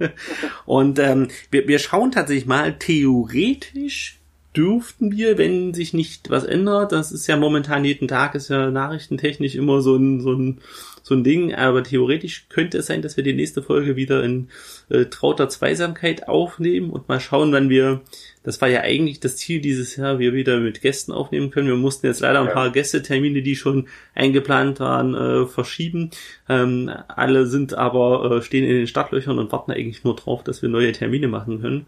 Und 0.67 0.99
ähm, 0.99 1.29
wir, 1.51 1.69
wir 1.69 1.79
schauen 1.79 2.13
tatsächlich 2.13 2.47
mal 2.47 2.79
theoretisch 2.79 4.21
dürften 4.57 5.11
wir, 5.13 5.37
wenn 5.39 5.75
sich 5.75 5.95
nicht 5.95 6.31
was 6.31 6.45
ändert, 6.45 6.93
das 6.93 7.13
ist 7.13 7.27
ja 7.27 7.37
momentan 7.37 7.85
jeden 7.85 8.09
Tag, 8.09 8.35
ist 8.35 8.49
ja 8.49 8.71
nachrichtentechnisch 8.71 9.55
immer 9.57 9.81
so 9.81 9.97
ein, 9.97 10.21
so 10.21 10.33
ein, 10.33 10.61
so 11.03 11.15
ein 11.15 11.25
Ding, 11.25 11.55
aber 11.55 11.83
theoretisch 11.83 12.47
könnte 12.49 12.79
es 12.79 12.87
sein, 12.87 13.03
dass 13.03 13.17
wir 13.17 13.25
die 13.25 13.35
nächste 13.35 13.63
Folge 13.63 13.97
wieder 13.97 14.23
in 14.23 14.49
äh, 14.89 15.07
trauter 15.07 15.49
Zweisamkeit 15.49 16.29
aufnehmen 16.29 16.91
und 16.91 17.09
mal 17.09 17.21
schauen, 17.21 17.53
wann 17.53 17.69
wir, 17.69 18.01
das 18.43 18.61
war 18.61 18.69
ja 18.69 18.81
eigentlich 18.81 19.21
das 19.21 19.37
Ziel 19.37 19.61
dieses 19.61 19.97
Jahr, 19.97 20.19
wir 20.19 20.33
wieder 20.33 20.61
mit 20.61 20.81
Gästen 20.81 21.13
aufnehmen 21.13 21.51
können. 21.51 21.69
Wir 21.69 21.77
mussten 21.77 22.07
jetzt 22.07 22.21
leider 22.21 22.41
ein 22.41 22.53
paar 22.53 22.71
Gästetermine, 22.71 23.43
die 23.43 23.57
schon 23.57 23.89
eingeplant 24.15 24.81
waren, 24.81 25.15
äh, 25.15 25.47
verschieben. 25.47 26.11
Ähm, 26.49 26.91
alle 27.09 27.47
sind 27.47 27.75
aber, 27.75 28.37
äh, 28.37 28.43
stehen 28.43 28.65
in 28.65 28.77
den 28.77 28.87
Startlöchern 28.87 29.39
und 29.39 29.53
warten 29.53 29.73
eigentlich 29.73 30.05
nur 30.05 30.17
drauf, 30.17 30.43
dass 30.45 30.63
wir 30.63 30.69
neue 30.69 30.93
Termine 30.93 31.29
machen 31.29 31.61
können. 31.61 31.87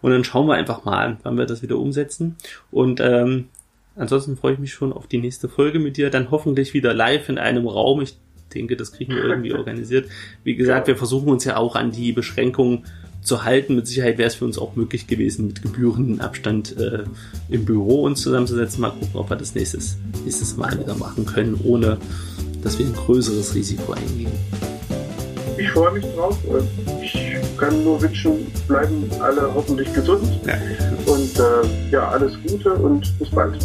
Und 0.00 0.12
dann 0.12 0.24
schauen 0.24 0.46
wir 0.46 0.54
einfach 0.54 0.84
mal 0.84 1.04
an, 1.04 1.16
wann 1.22 1.36
wir 1.36 1.46
das 1.46 1.62
wieder 1.62 1.78
umsetzen. 1.78 2.36
Und 2.70 3.00
ähm, 3.00 3.46
ansonsten 3.96 4.36
freue 4.36 4.54
ich 4.54 4.58
mich 4.58 4.72
schon 4.72 4.92
auf 4.92 5.06
die 5.06 5.18
nächste 5.18 5.48
Folge 5.48 5.78
mit 5.78 5.96
dir. 5.96 6.10
Dann 6.10 6.30
hoffentlich 6.30 6.74
wieder 6.74 6.94
live 6.94 7.28
in 7.28 7.38
einem 7.38 7.66
Raum. 7.66 8.00
Ich 8.00 8.16
denke, 8.54 8.76
das 8.76 8.92
kriegen 8.92 9.14
wir 9.14 9.24
irgendwie 9.24 9.52
organisiert. 9.52 10.08
Wie 10.44 10.54
gesagt, 10.54 10.86
wir 10.86 10.96
versuchen 10.96 11.28
uns 11.28 11.44
ja 11.44 11.56
auch 11.56 11.76
an 11.76 11.90
die 11.90 12.12
Beschränkungen 12.12 12.84
zu 13.22 13.44
halten. 13.44 13.74
Mit 13.74 13.86
Sicherheit 13.86 14.18
wäre 14.18 14.28
es 14.28 14.36
für 14.36 14.44
uns 14.44 14.58
auch 14.58 14.76
möglich 14.76 15.06
gewesen, 15.06 15.48
mit 15.48 15.62
gebührenden 15.62 16.20
Abstand 16.20 16.76
äh, 16.78 17.04
im 17.48 17.64
Büro 17.64 18.02
uns 18.02 18.22
zusammenzusetzen. 18.22 18.80
Mal 18.80 18.90
gucken, 18.90 19.10
ob 19.14 19.30
wir 19.30 19.36
das 19.36 19.54
nächstes, 19.54 19.98
nächstes 20.24 20.56
Mal 20.56 20.78
wieder 20.78 20.94
machen 20.94 21.26
können, 21.26 21.58
ohne 21.62 21.98
dass 22.62 22.78
wir 22.78 22.86
ein 22.86 22.94
größeres 22.94 23.54
Risiko 23.54 23.92
eingehen. 23.92 24.32
Ich 25.58 25.70
freue 25.72 25.92
mich 25.92 26.04
drauf. 26.14 26.38
Ich 27.02 27.36
kann 27.58 27.82
nur 27.82 28.00
wünschen, 28.00 28.46
bleiben 28.68 29.10
alle 29.20 29.52
hoffentlich 29.52 29.92
gesund. 29.92 30.40
Ja. 30.46 30.54
Und 31.12 31.38
äh, 31.38 31.90
ja, 31.90 32.08
alles 32.08 32.32
Gute 32.46 32.74
und 32.74 33.18
bis 33.18 33.28
bald. 33.30 33.58